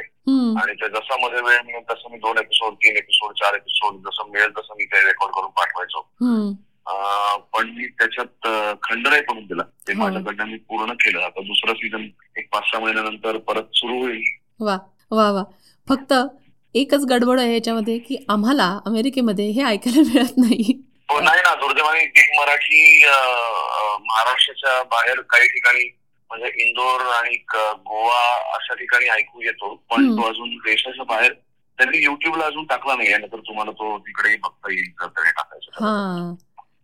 आणि 0.60 0.74
ते 0.74 0.88
जसा 0.88 1.18
मध्ये 1.18 1.42
वेळ 1.42 1.62
मिळेल 1.66 1.84
तसं 1.90 2.12
मी 2.12 2.18
दोन 2.18 2.38
एपिसोड 2.38 2.74
तीन 2.74 2.98
एपिसोड 2.98 3.34
चार 3.34 3.54
एपिसोड 3.54 3.96
जसं 3.96 4.30
मिळेल 4.32 4.52
तसं 4.58 4.74
मी 4.78 4.86
ते 4.86 5.06
रेकॉर्ड 5.06 5.34
करून 5.34 5.50
पाठवायचो. 5.50 6.10
पण 7.54 7.70
मी 7.70 7.88
त्याच्यात 7.88 8.78
खंड 8.84 9.08
नाही 9.08 9.22
पडून 9.22 9.46
दिला. 9.46 9.64
ते 9.88 9.94
हो. 9.94 10.00
माझ्याकडनं 10.00 10.46
मी 10.46 10.58
पूर्ण 10.58 10.94
केलं. 10.94 11.20
आता 11.20 11.42
दुसरं 11.42 11.74
सीझन 11.74 12.08
एक 12.38 12.48
पाच 12.54 12.64
सहा 12.64 12.80
महिन्यानंतर 12.82 13.38
परत 13.38 13.64
सुरू 13.74 14.00
होईल. 14.02 14.22
वा 14.60 14.78
वा 15.12 15.32
वा. 15.32 15.44
फक्त 15.88 16.14
एकच 16.76 17.06
गडबड 17.10 17.40
आहे 17.40 17.54
याच्यामध्ये 17.54 17.98
की 18.00 18.18
आम्हाला 18.30 18.80
अमेरिकेमध्ये 18.86 19.50
हे 19.50 19.64
ऐकायला 19.64 20.02
मिळत 20.14 20.38
नाही. 20.38 20.74
हो 21.12 21.20
नाही 21.20 21.42
ना. 21.42 21.54
दुर्दैवाने 21.56 22.06
बिग 22.06 22.40
मराठी 22.40 23.04
महाराष्ट्राच्या 23.04 24.84
बाहेर 24.84 25.22
काही 25.22 25.48
ठिकाणी 25.48 25.90
म्हणजे 26.30 26.52
इंदोर 26.68 27.02
आणि 27.02 27.36
गोवा 27.56 28.20
अशा 28.56 28.74
ठिकाणी 28.74 29.08
ऐकू 29.10 29.42
येतो. 29.42 29.74
पण. 29.90 30.16
तो 30.18 30.30
अजून 30.30 30.56
देशाच्या 30.56 31.04
बाहेर 31.04 31.34
त्यांनी 31.78 31.98
युट्यूबला 32.04 32.46
अजून 32.46 32.66
टाकला 32.66 32.96
नाही 32.96 33.10
नाहीतर 33.10 33.40
तुम्हाला 33.40 33.72
तो 33.72 33.98
तिकडेही 33.98 34.38
बघता 34.38 34.72
येईल. 34.72 34.92
तर 34.92 35.08
त्याने 35.08 35.32
टाकायचं. 35.32 36.34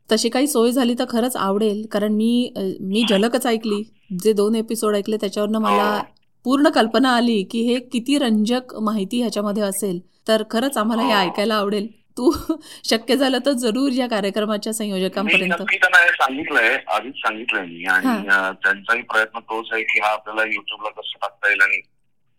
तशी 0.10 0.30
काही 0.30 0.48
सोय 0.48 0.72
झाली 0.72 0.94
तर 1.00 1.06
खरंच 1.10 1.36
आवडेल 1.36 1.86
कारण 1.92 2.14
मी 2.14 2.50
मी 2.82 3.04
झलकच 3.10 3.46
ऐकली. 3.46 3.84
जे 4.24 4.34
दोन 4.34 4.56
एपिसोड 4.56 4.96
ऐकले 4.96 5.18
त्याच्यावरनं 5.18 5.60
मला 5.60 5.96
हो. 5.96 6.04
पूर्ण 6.46 6.70
कल्पना 6.70 7.10
आली 7.10 7.44
की 7.44 7.62
हे 7.62 7.80
किती 7.80 8.18
रंजक 8.18 8.76
माहिती 8.76 9.20
ह्याच्यामध्ये 9.22 9.64
असेल. 9.64 10.00
तर 10.28 10.44
खरंच 10.52 10.78
आम्हाला 10.78 11.02
हे 11.04 11.14
हो. 11.14 11.20
ऐकायला 11.20 11.56
आवडेल. 11.56 11.88
तू 12.18 12.32
शक्य 12.84 13.16
झालं 13.16 13.38
तर 13.46 13.52
जरूर 13.52 13.92
या 13.92 14.08
कार्यक्रमाच्या 14.08 14.74
संयोजकांपर्यंत. 14.74 15.54
त्यांना 15.62 16.04
हे 16.04 16.10
सांगितलंय 16.12 16.78
आधीच 16.88 17.14
सांगितलंय 17.16 17.66
मी. 17.66 17.86
आणि 17.86 18.28
त्यांचाही 18.64 19.02
प्रयत्न 19.02 19.40
तोच 19.40 19.66
आहे 19.72 19.84
की 19.84 20.00
हा 20.00 20.10
आपल्याला 20.10 20.44
युट्यूबला 20.44 20.90
कसं 20.90 21.18
टाकता 21.22 21.50
येईल 21.50 21.62
आणि 21.62 21.82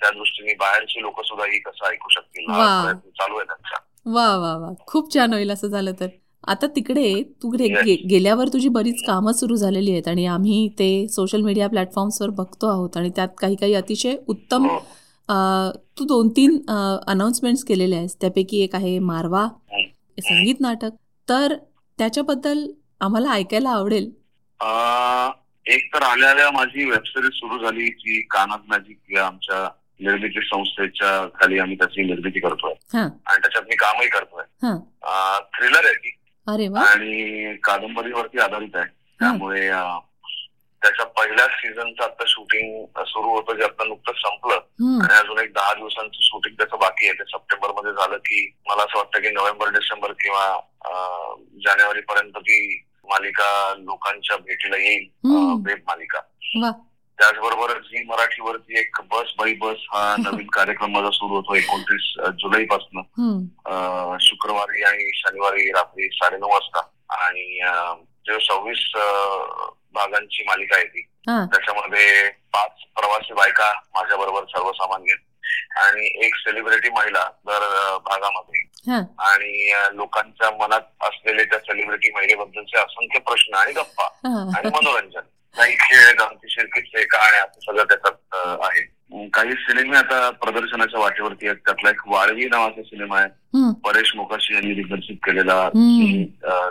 त्या 0.00 0.10
दृष्टीने 0.10 0.54
बाहेरची 0.54 1.02
लोक 1.02 1.20
सुद्धा 1.24 1.44
ही 1.44 1.58
कसं 1.58 1.86
ऐकू 1.86 2.08
शकतील. 2.08 2.44
चालू 3.10 3.36
आहे 3.36 3.44
त्यांचा. 3.44 3.76
वा 4.06 4.36
वा 4.36 4.56
वा 4.56 4.72
खूप 4.86 5.14
छान 5.14 5.32
होईल 5.32 5.50
असं 5.50 5.68
झालं 5.68 5.92
तर. 6.00 6.06
आता 6.46 6.66
तिकडे 6.66 7.22
तू 7.42 7.50
गेल्यावर 7.50 8.48
तुझी 8.48 8.68
बरीच 8.68 9.02
कामं 9.06 9.32
सुरू 9.32 9.56
झालेली 9.56 9.92
आहेत 9.92 10.08
आणि 10.08 10.26
आम्ही 10.26 10.68
ते 10.78 11.06
सोशल 11.08 11.40
मीडिया 11.42 11.68
प्लॅटफॉर्म्सवर 11.68 12.30
बघतो 12.30 12.66
आहोत 12.66 12.96
आणि 12.96 13.10
त्यात 13.16 13.28
काही 13.38 13.56
काही 13.56 13.74
अतिशय 13.74 14.16
उत्तम 14.28 14.66
हो. 14.66 14.78
तू 15.98 16.04
दोन 16.04 16.28
तीन 16.28 16.58
अनाउन्समेंट्स 16.68 17.64
केलेले 17.64 17.96
आहेस. 17.96 18.16
त्यापैकी 18.20 18.62
एक 18.64 18.74
आहे 18.74 18.98
मारवा 18.98 19.46
संगीत 20.18 20.60
नाटक. 20.60 20.90
तर 21.28 21.54
त्याच्याबद्दल 21.98 22.66
आम्हाला 23.00 23.32
ऐकायला 23.32 23.70
आवडेल. 23.70 24.04
एक 25.66 25.88
तर 25.94 26.02
आल्या 26.02 26.30
आल्या 26.30 26.50
माझी 26.50 26.84
वेबसिरीज 26.84 27.30
सुरू 27.30 27.58
झाली 27.58 27.86
जी 27.86 28.20
कानात 28.30 28.58
मॅजिक 28.68 28.98
या 29.12 29.26
आमच्या 29.26 29.68
निर्मिती 30.00 30.40
संस्थेच्या 30.40 31.26
खाली 31.34 31.58
आम्ही 31.58 31.76
त्याची 31.76 32.02
निर्मिती 32.02 32.40
करतोय. 32.40 32.72
आणि 32.98 33.40
त्याच्यात 33.42 33.62
मी 33.62 33.76
कामही 33.76 34.08
करतोय. 34.08 34.44
थ्रिलर 35.56 35.84
आहे 35.84 35.94
ती. 35.94 36.10
अरे 36.48 36.66
आणि 36.86 37.56
कादंबरीवरती 37.64 38.38
आधारित 38.38 38.76
आहे. 38.76 38.84
त्यामुळे 39.20 39.68
त्याच्या 40.82 41.04
पहिल्या 41.06 41.46
सीझनचं 41.46 42.02
आता 42.04 42.24
शूटिंग 42.26 42.84
सुरू 43.06 43.28
होतं 43.28 43.54
जे 43.56 43.64
आता 43.64 43.84
नुकतंच 43.84 44.14
संपलं. 44.16 44.54
आणि 45.04 45.14
अजून 45.14 45.38
एक 45.38 45.52
दहा 45.52 45.72
दिवसांचं 45.74 46.18
शूटिंग 46.20 46.54
त्याचं 46.54 46.78
बाकी 46.78 47.06
आहे. 47.06 47.18
ते 47.18 47.24
सप्टेंबरमध्ये 47.24 47.92
झालं 47.92 48.16
की 48.16 48.56
मला 48.68 48.82
असं 48.82 48.98
वाटतं 48.98 49.22
की 49.22 49.30
नोव्हेंबर 49.30 49.68
डिसेंबर 49.68 50.12
किंवा 50.12 50.60
जानेवारी 51.66 52.00
पर्यंत 52.00 52.32
ती 52.36 52.82
मालिका 53.04 53.74
लोकांच्या 53.78 54.36
भेटीला 54.36 54.76
येईल. 54.76 55.08
वेब 55.66 55.78
मालिका. 55.86 56.20
त्याचबरोबर 57.18 57.72
झी 57.72 58.04
मराठीवरती 58.04 58.78
एक 58.78 58.96
बस 59.10 59.32
बाई 59.38 59.54
बस 59.54 59.76
हा 59.94 60.16
नवीन 60.18 60.46
कार्यक्रम 60.46 60.90
माझा 60.90 61.10
सुरू 61.10 61.34
होतो 61.34 61.54
एकोणतीस 61.54 62.12
जुलै 62.42 62.64
पासून 62.64 63.02
शुक्रवारी 64.20 64.82
आणि 64.82 65.10
शनिवारी 65.14 65.70
रात्री 65.70 66.08
साडेनऊ 66.08 66.48
वाजता. 66.48 66.80
आणि 67.10 67.58
जे 68.26 68.38
सव्वीस 68.40 68.90
भागांची 69.94 70.42
मालिका 70.42 70.76
आहे 70.76 70.84
ती. 70.84 71.00
त्याच्यामध्ये 71.46 72.28
पाच 72.28 72.70
प्रवासी 72.96 73.34
बायका 73.34 73.72
माझ्या 73.94 74.16
बरोबर 74.16 74.44
सर्वसामान्य. 74.44 75.14
आणि 75.76 76.26
एक 76.26 76.34
सेलिब्रिटी 76.34 76.90
महिला 76.90 77.28
दर 77.46 77.60
भागामध्ये. 77.98 78.60
आणि 79.18 79.72
लोकांच्या 79.96 80.50
मनात 80.50 80.80
असलेले 81.00 81.44
त्या 81.44 81.58
सेलिब्रिटी 81.58 82.10
महिलेबद्दलचे 82.10 82.78
असंख्य 82.78 83.18
प्रश्न 83.18 83.54
आणि 83.54 83.72
गप्पा 83.72 84.08
आणि 84.58 84.68
मनोरंजन. 84.68 85.20
काही 85.56 85.74
खेळ 85.80 86.12
गमतीशीर 86.18 86.64
किस्से 86.74 87.04
कहाण्या 87.04 87.42
असं 87.42 87.60
सगळं 87.66 87.84
त्याच्यात 87.84 88.60
आहे. 88.64 88.84
काही 89.34 89.52
सिनेमे 89.52 89.96
आता 89.96 90.28
प्रदर्शनाच्या 90.42 91.00
वाटेवरती 91.00 91.46
आहेत. 91.48 91.58
त्यातला 91.66 91.90
एक 91.90 92.00
वाळवी 92.08 92.46
नावाचा 92.52 92.82
सिनेमा 92.82 93.18
आहे. 93.20 93.70
परेश 93.84 94.12
मोकाशी 94.16 94.54
यांनी 94.54 94.74
दिग्दर्शित 94.74 95.16
केलेला 95.24 95.58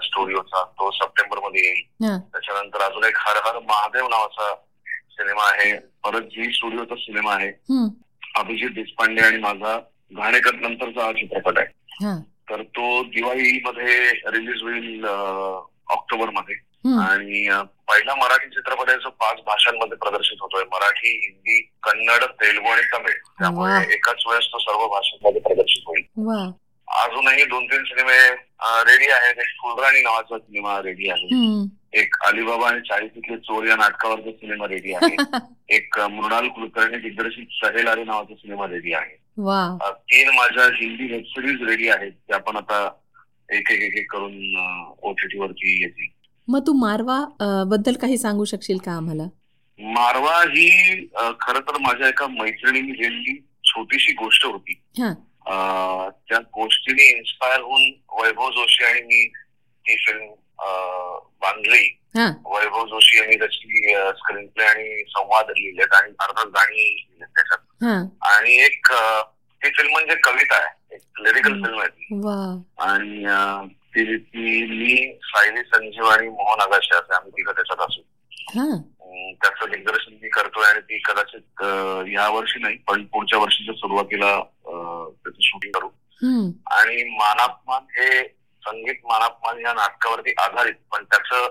स्टोरी 0.03 0.33
होता 0.33 0.63
तो 0.79 0.89
सप्टेंबरमध्ये 0.91 1.61
येईल 1.65 1.81
त्याच्यानंतर 2.17 2.81
अजून 2.81 3.03
एक 3.03 3.17
हर 3.17 3.37
हर 3.45 3.59
महादेव 3.59 4.07
नावाचा 4.07 4.53
सिनेमा 5.17 5.49
आहे. 5.51 5.71
परत 6.03 6.21
झी 6.21 6.51
स्टुडिओचा 6.53 6.95
सिनेमा 6.95 7.33
आहे. 7.33 7.49
अभिजित 8.39 8.69
देशपांडे 8.75 9.21
आणि 9.21 9.37
माझा 9.39 9.77
घाणेकर 10.13 10.55
नंतरचा 10.55 11.05
हा 11.05 11.11
चित्रपट 11.11 11.57
आहे. 11.59 11.67
तर 12.49 12.61
तो 12.77 13.01
दिवाळीमध्ये 13.03 13.97
रिलीज 14.31 14.61
होईल 14.61 15.05
ऑक्टोबरमध्ये 15.05 16.55
आणि 16.99 17.49
पहिला 17.87 18.15
मराठी 18.15 18.47
चित्रपट 18.47 18.89
आहे 18.89 18.97
जो 18.97 19.09
पाच 19.09 19.37
भाषांमध्ये 19.45 19.97
प्रदर्शित 19.97 20.37
होतोय. 20.41 20.63
मराठी 20.63 21.09
हिंदी 21.09 21.61
कन्नड 21.83 22.23
तेलुगू 22.23 22.67
आणि 22.67 22.81
तमिळ. 22.93 23.13
त्यामुळे 23.39 23.73
एकाच 23.93 24.23
वेळेस 24.27 24.45
तो 24.45 24.59
सर्व 24.59 24.87
भाषांमध्ये 24.87 25.41
प्रदर्शित 25.41 25.83
होईल. 25.87 26.03
अजूनही 26.87 27.43
दोन 27.43 27.65
तीन 27.65 27.83
सिनेमे 27.83 28.35
रेडी 28.63 29.11
आहेत. 29.11 29.39
एक 29.39 29.47
फुलराणी 29.61 30.01
नावाचा 30.01 30.37
सिनेमा 30.37 30.81
रेडी 30.83 31.09
आहे. 31.09 31.27
एक 31.93 32.15
अलिबाबा 32.23 32.69
आणि 32.69 32.81
चाळीसीतले 32.81 33.37
चोर 33.37 33.65
या 33.65 33.75
नाटकावरचा 33.75 34.31
सिनेमा 34.31 34.67
रेडी 34.67 34.93
आहे. 34.93 35.15
एक 35.69 35.99
मृणाल 35.99 36.47
कुलकर्णी 36.47 36.97
दिग्दर्शित 36.97 37.45
सहेल 37.63 37.87
आले 37.87 38.03
नावाचा 38.03 38.35
सिनेमा 38.35 38.65
रेडी 38.67 38.93
आहे. 38.93 39.17
तीन 39.91 40.35
माझ्या 40.35 40.65
हिंदी 40.65 41.13
वेब 41.13 41.23
सिरीज 41.23 41.69
रेडी 41.69 41.89
आहेत. 41.89 42.11
त्या 42.11 42.37
पण 42.37 42.55
आता 42.55 42.89
एक 43.49 43.71
एक 43.71 43.81
एक 43.81 43.95
एक 43.95 44.11
करून 44.11 44.55
ओटीटी 45.01 45.39
वरती 45.39 45.83
येतील. 45.83 46.14
मग 46.47 46.59
तू 46.67 46.73
मारवा 46.73 47.19
बद्दल 47.67 47.95
काही 48.01 48.17
सांगू 48.17 48.45
शकशील 48.45 48.77
का 48.77 48.91
आम्हाला? 48.91 49.23
मारवा 49.79 50.41
ही 50.41 50.95
खरं 51.41 51.59
तर 51.59 51.77
माझ्या 51.77 52.07
एका 52.07 52.27
मैत्रिणीने 52.27 52.91
लिहिलेली 52.91 53.35
छोटीशी 53.63 54.13
गोष्ट 54.13 54.45
होती. 54.45 54.81
हा. 54.99 55.13
त्या 56.29 56.39
गोष्टीने 56.39 57.09
इन्स्पायर 57.17 57.61
होऊन 57.61 57.91
वैभव 58.21 58.49
जोशी 58.49 58.83
आणि 58.83 59.01
मी 59.01 59.27
ती 59.27 59.95
फिल्म 59.95 60.25
बांधली. 61.41 61.85
हा. 62.17 62.25
वैभव 62.45 62.85
जोशी 62.85 63.17
यांनी 63.17 63.35
त्याची 63.35 63.93
स्क्रीन 64.17 64.47
प्ले 64.47 64.65
आणि 64.65 65.03
संवाद 65.09 65.45
लिहिलेत 65.49 65.93
आणि 65.93 66.11
अर्थात 66.19 66.45
गाणी 66.45 66.83
लिहिलेत 66.83 67.27
त्याच्यात. 67.27 67.83
हा. 67.83 67.97
आणि 68.35 68.57
एक 68.65 68.91
ती 69.63 69.69
फिल्म 69.69 69.91
म्हणजे 69.91 70.15
कविता 70.23 70.55
आहे. 70.55 70.95
एक 70.95 71.21
लिरिकल. 71.21 71.63
फिल्म 71.63 71.79
आहे 71.79 71.87
ती. 71.87 72.19
आणि 72.81 73.25
ती 73.95 74.17
ती 74.17 74.65
मी 74.65 74.95
सायली 75.23 75.61
संजीव 75.61 76.05
आणि 76.05 76.29
मोहन 76.29 76.61
आगाशे 76.61 76.95
असे 76.95 77.15
आम्ही 77.15 77.31
तिघं 77.31 77.51
त्याच्यात 77.51 77.87
असू. 77.87 78.01
त्याचं 79.41 79.71
दिग्दर्शन 79.71 80.13
मी 80.21 80.29
करतोय 80.29 80.65
आणि 80.69 80.79
ती 80.79 80.97
कदाचित 80.97 81.63
या 82.13 82.29
वर्षी 82.29 82.59
नाही 82.59 82.77
पण 82.77 83.05
पुढच्या 83.05 83.39
वर्षीच्या 83.39 83.73
सुरुवातीला 83.73 84.39
त्याचं 84.39 85.41
शूटिंग 85.41 85.71
करू. 85.71 85.89
आणि 86.71 87.03
मानापमान 87.03 87.83
हे 87.83 88.23
संगीत 88.63 88.95
मानापमान 89.05 89.59
या 89.59 89.73
नाटकावरती 89.73 90.33
आधारित 90.37 90.73
पण 90.91 91.03
त्याचं 91.03 91.47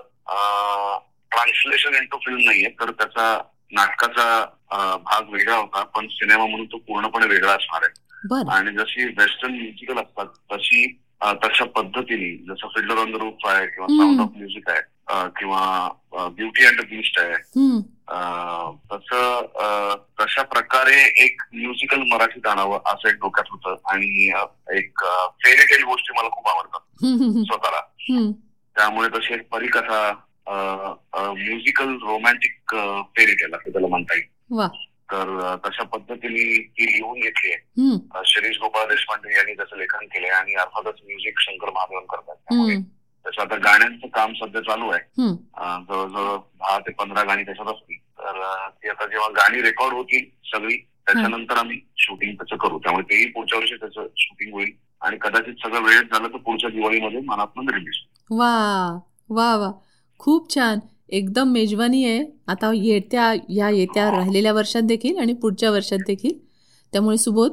ट्रान्सलेशन 1.31 1.95
इन 1.95 2.05
टू 2.05 2.17
फिल्म 2.17 2.39
नाहीये 2.45 2.69
तर 2.69 2.91
त्याचा 2.91 3.41
नाटकाचा 3.71 4.45
भाग 4.95 5.29
वेगळा 5.29 5.55
होता 5.57 5.83
पण 5.83 6.07
सिनेमा 6.07 6.45
म्हणून 6.45 6.65
तो 6.65 6.77
पूर्णपणे 6.77 7.25
वेगळा 7.27 7.53
असणार 7.53 7.83
आहे. 7.83 7.91
आणि 8.49 8.71
जशी 8.77 9.05
वेस्टर्न 9.05 9.53
म्युझिकल 9.53 9.97
असतात 9.97 10.25
तशी 10.51 10.85
तशा 11.33 11.65
पद्धतीने 11.65 12.29
जसं 12.47 12.67
फिल्डर 12.67 12.97
ऑन 12.97 13.11
द 13.11 13.15
रूफ 13.15 13.47
आहे 13.47 13.65
किंवा. 13.67 13.87
साऊंड 13.87 14.19
ऑफ 14.21 14.29
म्युझिक 14.35 14.69
आहे 14.69 14.81
किंवा 15.39 15.89
ब्युटी 16.13 16.65
अँड 16.65 16.81
बीस्ट 16.81 17.19
आहे 17.19 17.35
तसं 18.91 19.95
तशा 20.19 20.43
प्रकारे 20.43 20.95
एक 21.23 21.41
म्युझिकल 21.53 22.01
मराठीत 22.07 22.47
आणावं 22.47 22.79
असं 22.85 23.09
एक 23.09 23.15
डोक्यात 23.15 23.51
होतं 23.51 23.75
आणि 23.93 24.27
एक 24.77 25.03
फेरी 25.43 25.65
टेल 25.65 25.83
गोष्टी 25.83 26.17
मला 26.17 26.29
खूप 26.29 26.47
आवडतात 26.47 27.05
स्वतःला. 27.47 27.79
त्यामुळे 28.75 29.09
तशी 29.09 29.33
एक 29.33 29.47
परिकथा 29.49 30.11
म्युझिकल 31.33 31.95
रोमॅन्टिक 32.01 32.75
फेरी 33.17 33.33
टेल 33.33 33.53
असं 33.53 33.71
त्याला 33.71 33.87
म्हणता 33.87 34.17
येईल. 34.17 34.27
तर 35.09 35.55
तशा 35.65 35.83
पद्धतीने 35.83 36.43
ती 36.59 36.85
लिहून 36.85 37.19
घेतली 37.19 37.51
आहे. 37.51 38.23
शिरीष 38.25 38.57
गोपाळ 38.59 38.85
देशपांडे 38.89 39.35
यांनी 39.35 39.53
त्याचं 39.53 39.77
लेखन 39.77 40.05
केलंय 40.05 40.29
आणि 40.29 40.53
अर्थातच 40.55 40.99
म्युझिक 41.05 41.39
शंकर 41.39 41.69
महादेवन 41.69 42.05
करतात. 42.05 42.35
त्यामुळे 42.35 42.73
हम्म 42.75 42.83
त्याचं 43.25 43.41
आता 43.41 43.55
गाण्यांचं 43.63 44.07
काम 44.15 44.33
सध्या 44.33 44.61
चालू 44.61 44.89
आहे. 44.89 45.01
जवळजवळ 45.87 46.35
दहा 46.37 46.77
ते 46.79 46.91
पंधरा 46.93 47.23
गाणी 47.23 47.43
त्याच्यात 47.43 47.67
असतील 47.67 47.97
तर 48.19 48.41
ती 48.83 48.89
आता 48.89 49.05
जेव्हा 49.05 49.29
गाणी 49.37 49.61
रेकॉर्ड 49.61 49.93
होतील 49.93 50.25
सगळी 50.51 50.77
त्याच्यानंतर 50.77 51.57
आम्ही 51.57 51.79
शूटिंग 51.97 52.35
त्याचं 52.35 52.55
करू. 52.57 52.77
त्यामुळे 52.79 53.03
तेही 53.09 53.25
पुढच्या 53.31 53.59
वर्षी 53.59 53.75
त्याचं 53.75 54.07
शूटिंग 54.17 54.53
होईल 54.53 54.71
आणि 55.01 55.17
कदाचित 55.21 55.53
सगळं 55.63 55.81
वेळेत 55.81 56.13
झालं 56.13 56.27
तर 56.27 56.37
पुढच्या 56.37 56.69
दिवाळीमध्ये 56.69 57.19
मनातून 57.25 57.69
रिलीज 57.69 57.99
वा 58.29 58.53
वा 59.29 59.55
वा. 59.55 59.71
खूप 60.19 60.53
छान. 60.55 60.79
एकदम 61.09 61.51
मेजवानी 61.51 62.03
आहे. 62.05 62.23
आता 62.47 62.71
येत्या 62.75 63.33
या 63.49 63.69
येत्या 63.69 64.09
राहिलेल्या 64.11 64.53
वर्षात 64.53 64.81
देखील 64.81 65.17
आणि 65.17 65.33
पुढच्या 65.33 65.71
वर्षात 65.71 65.99
देखील. 66.07 66.33
त्यामुळे 66.93 67.17
सुबोध 67.17 67.51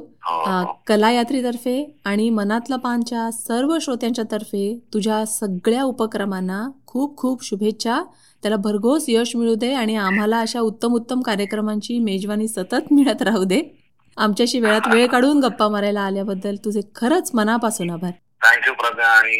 कलायात्रेतर्फे 0.87 1.75
आणि 2.05 2.29
मनातला 2.29 2.75
पानच्या 2.75 3.29
सर्व 3.31 3.77
श्रोत्यांच्या 3.81 4.25
तर्फे 4.31 4.79
तुझ्या 4.93 5.25
सगळ्या 5.25 5.83
उपक्रमांना 5.83 6.67
खूप 6.87 7.17
खूप 7.17 7.43
शुभेच्छा. 7.43 8.01
त्याला 8.43 8.55
भरघोस 8.55 9.05
यश 9.07 9.35
मिळू 9.35 9.55
दे 9.55 9.71
आणि 9.73 9.95
आम्हाला 9.95 10.39
अशा 10.39 10.59
उत्तम 10.59 10.93
उत्तम 10.93 11.21
कार्यक्रमांची 11.21 11.99
मेजवानी 11.99 12.47
सतत 12.47 12.91
मिळत 12.91 13.21
राहू 13.21 13.43
दे. 13.43 13.61
आमच्याशी 14.17 14.59
वेळात 14.59 14.87
वेळ 14.93 15.07
काढून 15.07 15.39
गप्पा 15.39 15.67
मारायला 15.69 16.01
आल्याबद्दल 16.01 16.55
तुझे 16.65 16.81
खरंच 16.95 17.31
मनापासून 17.33 17.89
आभार. 17.89 18.11
थँक्यू 18.43 18.73
प्रज्ञा 18.73 19.07
आणि 19.09 19.35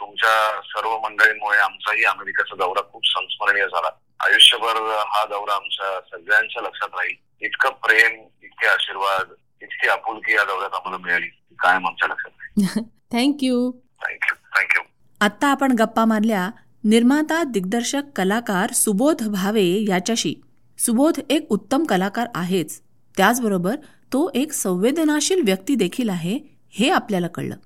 तुमच्या 0.00 0.60
सर्व 0.64 0.96
मंडळींमुळे 1.02 1.58
आमचाही 1.58 2.04
अमेरिकेचा 2.04 2.56
दौरा 2.56 2.82
खूप 2.92 3.06
संस्मरणीय 3.06 3.64
झाला. 3.64 3.88
आयुष्यभर 4.24 4.76
हा 5.08 5.24
दौरा 5.24 5.54
आमच्या 5.54 5.98
सगळ्यांच्या 6.10 6.62
लक्षात 6.62 6.94
राहील. 6.94 7.16
इतकं 7.40 7.70
प्रेम 7.84 8.20
इतके 8.42 8.66
आशीर्वाद 8.68 9.32
इतकी 9.62 9.88
आपुलकी 9.88 10.34
या 10.34 10.44
दौऱ्यात 10.44 10.74
आम्हाला 10.74 10.96
मिळाली 10.96 11.26
कायम 11.58 11.86
आमच्या 11.86 12.08
लक्षात 12.08 12.30
राहील. 12.30 12.82
थँक्यू 13.12 13.70
थँक्यू 14.04 14.34
थँक्यू 14.56 14.82
आत्ता 15.20 15.48
आपण 15.48 15.72
गप्पा 15.78 16.04
मारल्या 16.04 16.48
निर्माता 16.84 17.42
दिग्दर्शक 17.44 18.02
कलाकार 18.16 18.72
सुबोध 18.72 19.22
भावे 19.28 19.64
याच्याशी. 19.88 20.34
सुबोध 20.78 21.20
एक 21.30 21.52
उत्तम 21.52 21.84
कलाकार 21.84 22.26
आहेच. 22.34 22.80
त्याचबरोबर 23.16 23.76
तो 24.12 24.30
एक 24.34 24.52
संवेदनाशील 24.52 25.42
व्यक्ती 25.44 25.74
देखील 25.74 26.08
आहे 26.08 26.38
हे 26.72 26.90
आपल्याला 26.90 27.28
कळलं. 27.28 27.56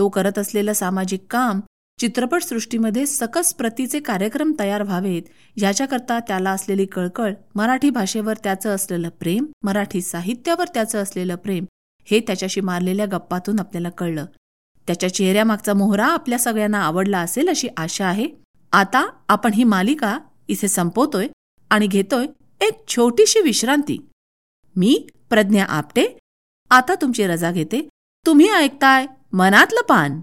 तो 0.00 0.08
करत 0.08 0.38
असलेलं 0.38 0.72
सामाजिक 0.72 1.20
काम 1.30 1.60
चित्रपटसृष्टीमध्ये 1.98 3.06
सकस 3.06 3.54
प्रतीचे 3.54 4.00
कार्यक्रम 4.00 4.52
तयार 4.60 4.82
व्हावेत 4.82 5.22
याच्याकरता 5.56 6.18
त्याला 6.20 6.50
असलेली 6.50 6.86
कळकळ 6.86 7.34
मराठी 7.54 7.90
भाषेवर 7.90 8.36
त्याचं 8.36 8.74
असलेलं 8.74 9.08
प्रेम 9.08 9.46
मराठी 9.62 10.00
साहित्यावर 10.02 10.68
त्याचं 10.74 11.02
असलेलं 11.02 11.36
प्रेम 11.36 11.64
हे 12.10 12.20
त्याच्याशी 12.20 12.60
मारलेल्या 12.60 13.06
गप्पातून 13.06 13.60
आपल्याला 13.60 13.90
कळलं. 13.90 14.26
त्याच्या 14.86 15.14
चेहऱ्यामागचा 15.14 15.74
मोहरा 15.74 16.06
आपल्या 16.06 16.38
सगळ्यांना 16.38 16.78
आवडला 16.78 17.18
असेल 17.18 17.48
अशी 17.48 17.68
आशा 17.76 18.06
आहे. 18.06 18.26
आता 18.72 19.06
आपण 19.28 19.52
ही 19.52 19.64
मालिका 19.64 20.18
इथे 20.48 20.68
संपवतोय 20.68 21.28
आणि 21.70 21.86
घेतोय 21.86 22.26
एक 22.60 22.88
छोटीशी 22.88 23.40
विश्रांती. 23.40 23.98
मी 24.76 25.06
प्रज्ञा 25.30 25.64
आपटे. 25.68 26.06
आता 26.70 26.94
तुमची 26.94 27.26
रजा 27.26 27.50
घेते. 27.50 27.88
तुम्ही 28.26 28.48
ऐकताय 28.48 29.06
मनातलं 29.34 29.82
पान. 29.88 30.22